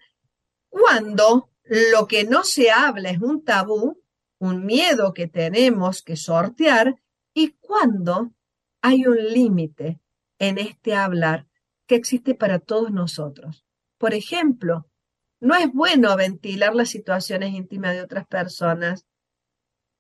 cuando 0.71 1.51
lo 1.93 2.07
que 2.07 2.25
no 2.25 2.43
se 2.43 2.71
habla 2.71 3.11
es 3.11 3.21
un 3.21 3.45
tabú, 3.45 4.01
un 4.39 4.65
miedo 4.65 5.13
que 5.13 5.27
tenemos 5.27 6.01
que 6.01 6.17
sortear, 6.17 6.97
y 7.35 7.51
cuando 7.61 8.33
hay 8.81 9.05
un 9.05 9.19
límite 9.23 10.01
en 10.39 10.59
este 10.59 10.95
hablar 10.95 11.47
que 11.87 11.97
existe 11.97 12.35
para 12.35 12.59
todos 12.59 12.91
nosotros. 12.91 13.65
Por 13.99 14.15
ejemplo, 14.15 14.87
no 15.41 15.55
es 15.55 15.73
bueno 15.73 16.17
ventilar 16.17 16.75
las 16.75 16.91
situaciones 16.91 17.53
íntimas 17.55 17.95
de 17.95 18.03
otras 18.03 18.27
personas. 18.27 19.07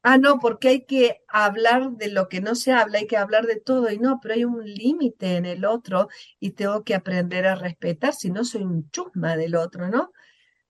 Ah, 0.02 0.16
no, 0.16 0.38
porque 0.38 0.68
hay 0.68 0.84
que 0.84 1.22
hablar 1.28 1.90
de 1.92 2.08
lo 2.08 2.28
que 2.28 2.40
no 2.40 2.54
se 2.54 2.72
habla, 2.72 2.98
hay 2.98 3.06
que 3.06 3.16
hablar 3.16 3.46
de 3.46 3.60
todo 3.60 3.90
y 3.90 3.98
no, 3.98 4.20
pero 4.22 4.34
hay 4.34 4.44
un 4.44 4.64
límite 4.64 5.36
en 5.36 5.44
el 5.44 5.64
otro 5.64 6.08
y 6.40 6.52
tengo 6.52 6.84
que 6.84 6.94
aprender 6.94 7.46
a 7.46 7.56
respetar, 7.56 8.14
si 8.14 8.30
no 8.30 8.44
soy 8.44 8.62
un 8.62 8.90
chusma 8.90 9.36
del 9.36 9.56
otro, 9.56 9.88
¿no? 9.88 10.12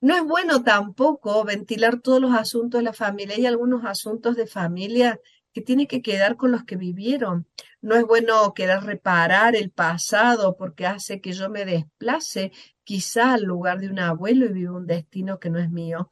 No 0.01 0.16
es 0.16 0.24
bueno 0.24 0.62
tampoco 0.62 1.45
ventilar 1.45 2.01
todos 2.01 2.20
los 2.20 2.32
asuntos 2.34 2.78
de 2.78 2.84
la 2.84 2.92
familia. 2.92 3.36
Hay 3.36 3.47
algunos 3.47 3.84
asuntos 3.84 4.36
de 4.36 4.47
familia 4.47 5.20
tiene 5.61 5.86
que 5.86 6.02
quedar 6.02 6.36
con 6.36 6.52
los 6.52 6.64
que 6.64 6.76
vivieron. 6.76 7.46
No 7.80 7.96
es 7.96 8.04
bueno 8.04 8.52
querer 8.54 8.82
reparar 8.82 9.56
el 9.56 9.70
pasado 9.70 10.56
porque 10.56 10.86
hace 10.86 11.20
que 11.20 11.32
yo 11.32 11.50
me 11.50 11.64
desplace 11.64 12.52
quizá 12.84 13.34
al 13.34 13.42
lugar 13.42 13.80
de 13.80 13.88
un 13.88 13.98
abuelo 13.98 14.46
y 14.46 14.52
viva 14.52 14.72
un 14.72 14.86
destino 14.86 15.38
que 15.38 15.50
no 15.50 15.59
es 15.59 15.70
mío. 15.70 16.11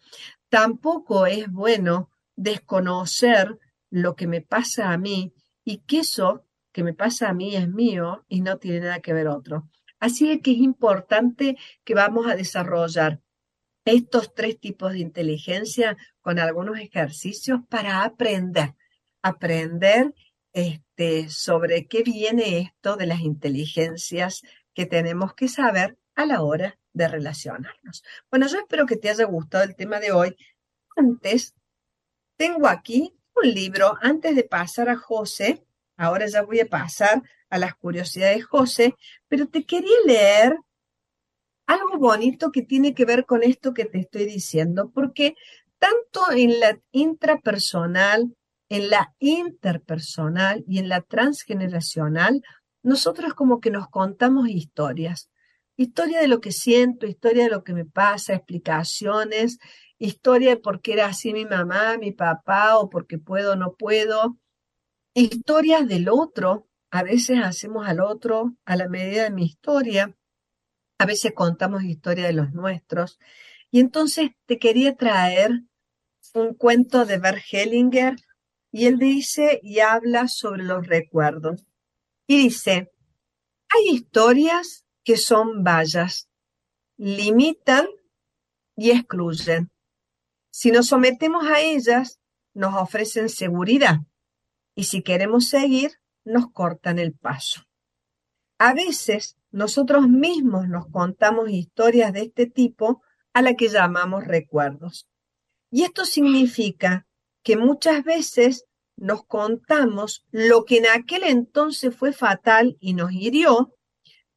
Tampoco 0.49 1.27
es 1.27 1.51
bueno 1.51 2.11
desconocer 2.37 3.59
lo 3.91 4.15
que 4.15 4.27
me 4.27 4.43
pasa 4.43 4.93
a 4.93 4.99
mí 4.99 5.33
y 5.65 5.79
que 5.79 6.01
eso 6.01 6.45
que 6.73 6.83
me 6.83 6.93
pasa 6.93 7.31
a 7.31 7.35
mí 7.35 7.57
es 7.57 7.69
mío 7.69 8.25
y 8.29 8.43
no 8.43 8.59
tiene 8.59 8.81
nada 8.81 9.01
que 9.01 9.15
ver 9.15 9.29
otro. 9.29 9.71
Así 9.99 10.41
que 10.41 10.53
es 10.53 10.59
importante 10.59 11.57
que 11.85 11.95
vamos 11.95 12.27
a 12.27 12.37
desarrollar 12.37 13.21
estos 13.87 14.35
tres 14.35 14.61
tipos 14.61 14.93
de 14.93 14.99
inteligencia 14.99 15.97
con 16.21 16.39
algunos 16.39 16.79
ejercicios 16.79 17.61
para 17.69 18.03
aprender, 18.05 18.75
aprender 19.23 20.15
este, 20.53 21.29
sobre 21.29 21.87
qué 21.87 22.03
viene 22.03 22.59
esto 22.59 22.97
de 22.97 23.07
las 23.07 23.21
inteligencias 23.21 24.43
que 24.75 24.87
tenemos 24.87 25.35
que 25.35 25.49
saber 25.49 25.99
a 26.15 26.27
la 26.27 26.43
hora 26.43 26.79
de 26.93 27.09
relacionarnos. 27.09 28.03
Bueno, 28.31 28.47
yo 28.47 28.59
espero 28.59 28.87
que 28.87 28.97
te 28.97 29.11
haya 29.11 29.25
gustado 29.25 29.65
el 29.65 29.77
tema 29.77 30.01
de 30.01 30.13
hoy. 30.13 30.37
Antes, 30.97 31.55
tengo 32.37 32.69
aquí 32.69 33.15
un 33.35 33.53
libro, 33.53 33.99
antes 34.01 34.35
de 34.35 34.45
pasar 34.45 34.89
a 34.89 34.97
José, 34.97 35.63
ahora 35.97 36.27
ya 36.27 36.43
voy 36.43 36.61
a 36.61 36.67
pasar 36.67 37.23
a 37.51 37.59
las 37.59 37.75
curiosidades 37.75 38.39
de 38.39 38.43
José, 38.43 38.95
pero 39.29 39.47
te 39.47 39.65
quería 39.65 39.97
leer 40.07 40.57
algo 41.67 41.99
bonito 41.99 42.51
que 42.51 42.63
tiene 42.63 42.95
que 42.95 43.05
ver 43.05 43.27
con 43.27 43.43
esto 43.43 43.75
que 43.75 43.85
te 43.85 43.99
estoy 43.99 44.25
diciendo, 44.25 44.91
porque 44.95 45.35
tanto 45.79 46.31
en 46.33 46.61
la 46.61 46.79
intrapersonal, 46.93 48.35
en 48.69 48.91
la 48.91 49.15
interpersonal 49.19 50.65
y 50.67 50.79
en 50.79 50.89
la 50.89 51.01
transgeneracional, 51.01 52.43
nosotros 52.83 53.35
como 53.35 53.61
que 53.61 53.71
nos 53.71 53.89
contamos 53.89 54.49
historias. 54.49 55.31
Historia 55.77 56.21
de 56.21 56.29
lo 56.29 56.41
que 56.41 56.53
siento, 56.53 57.07
historia 57.07 57.45
de 57.45 57.51
lo 57.51 57.63
que 57.63 57.75
me 57.75 57.85
pasa, 57.85 58.35
explicaciones, 58.35 59.59
historia 59.99 60.51
de 60.51 60.57
por 60.57 60.81
qué 60.81 60.95
era 60.95 61.07
así 61.07 61.33
mi 61.33 61.45
mamá, 61.45 61.99
mi 61.99 62.13
papá, 62.13 62.79
o 62.79 62.89
porque 62.89 63.19
puedo 63.19 63.53
o 63.53 63.57
no 63.57 63.75
puedo. 63.75 64.39
Historias 65.15 65.87
del 65.87 66.09
otro, 66.09 66.69
a 66.91 67.03
veces 67.03 67.41
hacemos 67.43 67.87
al 67.87 68.01
otro 68.01 68.55
a 68.65 68.77
la 68.77 68.89
medida 68.89 69.25
de 69.25 69.31
mi 69.31 69.45
historia, 69.45 70.17
a 70.99 71.07
veces 71.07 71.33
contamos 71.35 71.85
historia 71.85 72.27
de 72.27 72.33
los 72.33 72.53
nuestros. 72.53 73.19
Y 73.71 73.81
entonces 73.81 74.31
te 74.47 74.59
quería 74.59 74.97
traer 74.97 75.63
un 76.35 76.55
cuento 76.55 77.05
de 77.05 77.19
Bert 77.19 77.43
Hellinger 77.51 78.17
y 78.77 78.85
él 78.85 78.99
dice 78.99 79.59
y 79.63 79.81
habla 79.81 80.29
sobre 80.29 80.63
los 80.63 80.87
recuerdos. 80.87 81.65
Y 82.27 82.37
dice, 82.37 82.93
hay 83.71 83.89
historias 83.89 84.85
que 85.03 85.17
son 85.17 85.65
vallas, 85.65 86.29
limitan 86.99 87.87
y 88.77 88.91
excluyen. 88.91 89.71
Si 90.51 90.73
nos 90.73 90.89
sometemos 90.89 91.47
a 91.47 91.63
ellas, 91.63 92.21
nos 92.53 92.75
ofrecen 92.75 93.31
seguridad 93.31 94.01
y 94.75 94.85
si 94.85 95.01
queremos 95.01 95.49
seguir, 95.49 95.93
nos 96.27 96.53
cortan 96.53 96.99
el 96.99 97.15
paso. 97.15 97.63
A 98.59 98.75
veces 98.75 99.39
nosotros 99.53 100.07
mismos 100.07 100.69
nos 100.69 100.87
contamos 100.89 101.49
historias 101.49 102.13
de 102.13 102.25
este 102.25 102.45
tipo 102.45 103.01
a 103.33 103.41
la 103.41 103.55
que 103.55 103.71
llamamos 103.71 104.27
recuerdos. 104.27 105.09
Y 105.71 105.85
esto 105.85 106.05
significa 106.05 107.07
que 107.43 107.57
muchas 107.57 108.03
veces 108.03 108.66
nos 108.97 109.25
contamos 109.25 110.25
lo 110.31 110.65
que 110.65 110.79
en 110.79 110.87
aquel 110.87 111.23
entonces 111.25 111.95
fue 111.95 112.13
fatal 112.13 112.77
y 112.81 112.95
nos 112.95 113.13
hirió, 113.13 113.75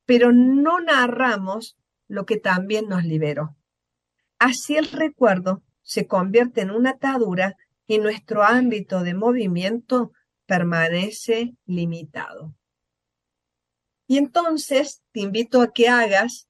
pero 0.06 0.32
no 0.32 0.80
narramos 0.82 1.78
lo 2.08 2.26
que 2.26 2.38
también 2.38 2.88
nos 2.90 3.04
liberó. 3.06 3.56
Así 4.38 4.76
el 4.76 4.90
recuerdo 4.92 5.64
se 5.82 6.08
convierte 6.08 6.62
en 6.62 6.72
una 6.72 6.92
atadura 6.92 7.56
y 7.88 8.00
nuestro 8.00 8.44
ámbito 8.44 9.02
de 9.02 9.14
movimiento 9.14 10.12
permanece 10.46 11.56
limitado. 11.66 12.56
Y 14.08 14.18
entonces 14.18 15.04
te 15.12 15.22
invito 15.22 15.62
a 15.62 15.72
que 15.72 15.88
hagas, 15.88 16.50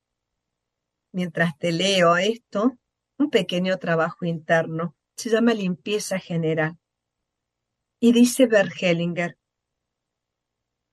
mientras 1.11 1.57
te 1.57 1.73
leo 1.73 2.15
esto, 2.15 2.77
un 3.17 3.29
pequeño 3.29 3.77
trabajo 3.77 4.25
interno. 4.25 4.95
Se 5.17 5.29
llama 5.29 5.53
limpieza 5.53 6.19
general. 6.19 6.78
Y 7.99 8.13
dice 8.13 8.47
Bergelinger, 8.47 9.37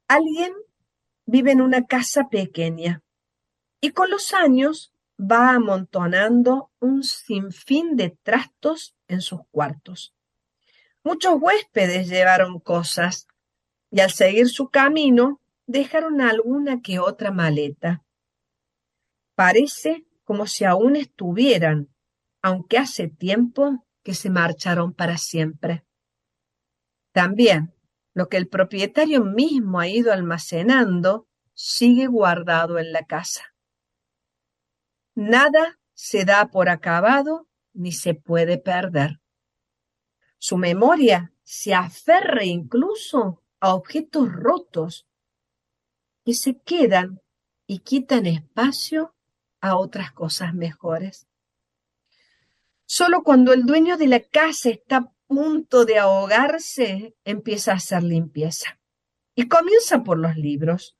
alguien 0.08 0.52
vive 1.24 1.52
en 1.52 1.60
una 1.60 1.86
casa 1.86 2.28
pequeña 2.28 3.02
y 3.80 3.90
con 3.90 4.10
los 4.10 4.32
años 4.32 4.92
va 5.18 5.50
amontonando 5.50 6.70
un 6.80 7.02
sinfín 7.02 7.96
de 7.96 8.10
trastos 8.22 8.94
en 9.08 9.20
sus 9.20 9.40
cuartos. 9.50 10.14
Muchos 11.04 11.36
huéspedes 11.40 12.08
llevaron 12.08 12.58
cosas 12.58 13.28
y 13.90 14.00
al 14.00 14.10
seguir 14.10 14.48
su 14.48 14.68
camino 14.68 15.40
dejaron 15.66 16.20
alguna 16.20 16.82
que 16.82 16.98
otra 16.98 17.30
maleta. 17.30 18.02
Parece 19.36 20.04
como 20.24 20.46
si 20.46 20.64
aún 20.64 20.96
estuvieran, 20.96 21.88
aunque 22.42 22.78
hace 22.78 23.08
tiempo 23.08 23.86
que 24.02 24.14
se 24.14 24.30
marcharon 24.30 24.92
para 24.92 25.18
siempre. 25.18 25.85
También 27.16 27.72
lo 28.12 28.28
que 28.28 28.36
el 28.36 28.46
propietario 28.46 29.24
mismo 29.24 29.80
ha 29.80 29.88
ido 29.88 30.12
almacenando 30.12 31.26
sigue 31.54 32.08
guardado 32.08 32.78
en 32.78 32.92
la 32.92 33.06
casa. 33.06 33.54
Nada 35.14 35.78
se 35.94 36.26
da 36.26 36.48
por 36.48 36.68
acabado 36.68 37.48
ni 37.72 37.92
se 37.92 38.12
puede 38.12 38.58
perder. 38.58 39.22
Su 40.36 40.58
memoria 40.58 41.32
se 41.42 41.72
aferra 41.72 42.44
incluso 42.44 43.42
a 43.60 43.74
objetos 43.74 44.30
rotos 44.30 45.06
que 46.22 46.34
se 46.34 46.60
quedan 46.60 47.22
y 47.66 47.78
quitan 47.78 48.26
espacio 48.26 49.14
a 49.62 49.78
otras 49.78 50.12
cosas 50.12 50.52
mejores. 50.52 51.26
Solo 52.84 53.22
cuando 53.22 53.54
el 53.54 53.64
dueño 53.64 53.96
de 53.96 54.06
la 54.06 54.20
casa 54.20 54.68
está 54.68 55.10
punto 55.26 55.84
de 55.84 55.98
ahogarse, 55.98 57.14
empieza 57.24 57.72
a 57.72 57.76
hacer 57.76 58.02
limpieza. 58.02 58.78
Y 59.34 59.48
comienza 59.48 60.02
por 60.02 60.18
los 60.18 60.36
libros. 60.36 60.96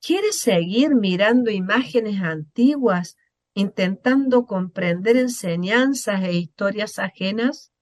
¿Quiere 0.00 0.32
seguir 0.32 0.94
mirando 0.94 1.50
imágenes 1.50 2.22
antiguas, 2.22 3.16
intentando 3.54 4.46
comprender 4.46 5.16
enseñanzas 5.16 6.22
e 6.22 6.32
historias 6.34 6.98
ajenas? 6.98 7.72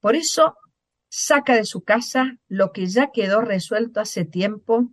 Por 0.00 0.14
eso, 0.14 0.56
saca 1.08 1.54
de 1.54 1.64
su 1.64 1.82
casa 1.82 2.38
lo 2.48 2.72
que 2.72 2.86
ya 2.86 3.10
quedó 3.12 3.40
resuelto 3.40 4.00
hace 4.00 4.24
tiempo 4.24 4.90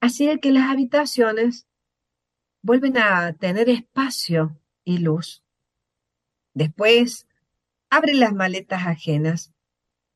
Así 0.00 0.28
que 0.38 0.52
las 0.52 0.70
habitaciones 0.70 1.66
vuelven 2.62 2.98
a 2.98 3.32
tener 3.34 3.68
espacio 3.68 4.60
y 4.84 4.98
luz. 4.98 5.42
Después, 6.54 7.26
abre 7.90 8.14
las 8.14 8.32
maletas 8.32 8.86
ajenas 8.86 9.52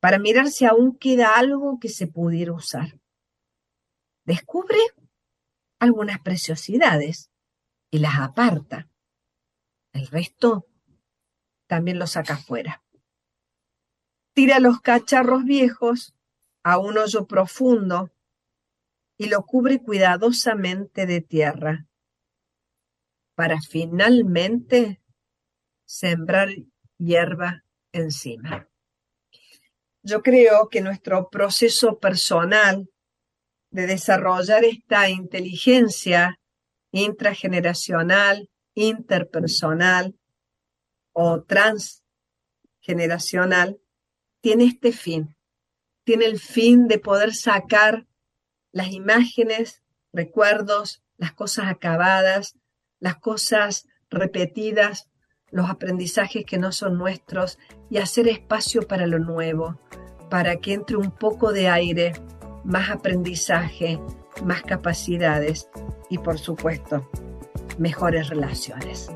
para 0.00 0.18
mirar 0.18 0.48
si 0.48 0.64
aún 0.64 0.96
queda 0.96 1.36
algo 1.36 1.78
que 1.78 1.88
se 1.88 2.06
pudiera 2.06 2.52
usar. 2.52 2.98
Descubre 4.24 4.78
algunas 5.78 6.20
preciosidades 6.20 7.30
y 7.90 7.98
las 7.98 8.18
aparta. 8.18 8.88
El 9.92 10.06
resto 10.06 10.66
también 11.66 11.98
lo 11.98 12.06
saca 12.06 12.34
afuera. 12.34 12.82
Tira 14.34 14.60
los 14.60 14.80
cacharros 14.80 15.44
viejos 15.44 16.14
a 16.62 16.78
un 16.78 16.98
hoyo 16.98 17.26
profundo 17.26 18.12
y 19.18 19.28
lo 19.28 19.44
cubre 19.44 19.80
cuidadosamente 19.80 21.06
de 21.06 21.20
tierra, 21.20 21.86
para 23.34 23.60
finalmente 23.60 25.02
sembrar 25.84 26.48
hierba 27.04 27.64
encima. 27.92 28.68
Yo 30.02 30.22
creo 30.22 30.68
que 30.68 30.80
nuestro 30.80 31.28
proceso 31.30 31.98
personal 31.98 32.88
de 33.70 33.86
desarrollar 33.86 34.64
esta 34.64 35.08
inteligencia 35.08 36.40
intrageneracional, 36.90 38.50
interpersonal 38.74 40.16
o 41.12 41.42
transgeneracional 41.42 43.80
tiene 44.40 44.64
este 44.64 44.90
fin. 44.92 45.36
Tiene 46.04 46.24
el 46.26 46.40
fin 46.40 46.88
de 46.88 46.98
poder 46.98 47.32
sacar 47.34 48.08
las 48.72 48.88
imágenes, 48.88 49.84
recuerdos, 50.12 51.00
las 51.16 51.32
cosas 51.32 51.68
acabadas, 51.68 52.56
las 52.98 53.18
cosas 53.18 53.86
repetidas, 54.10 55.08
los 55.52 55.70
aprendizajes 55.70 56.44
que 56.44 56.58
no 56.58 56.72
son 56.72 56.98
nuestros 56.98 57.58
y 57.88 57.98
hacer 57.98 58.26
espacio 58.26 58.82
para 58.82 59.06
lo 59.06 59.18
nuevo, 59.18 59.78
para 60.28 60.56
que 60.56 60.72
entre 60.72 60.96
un 60.96 61.12
poco 61.12 61.52
de 61.52 61.68
aire, 61.68 62.14
más 62.64 62.90
aprendizaje, 62.90 64.00
más 64.44 64.62
capacidades 64.62 65.68
y 66.08 66.18
por 66.18 66.38
supuesto, 66.38 67.08
mejores 67.78 68.28
relaciones. 68.28 69.10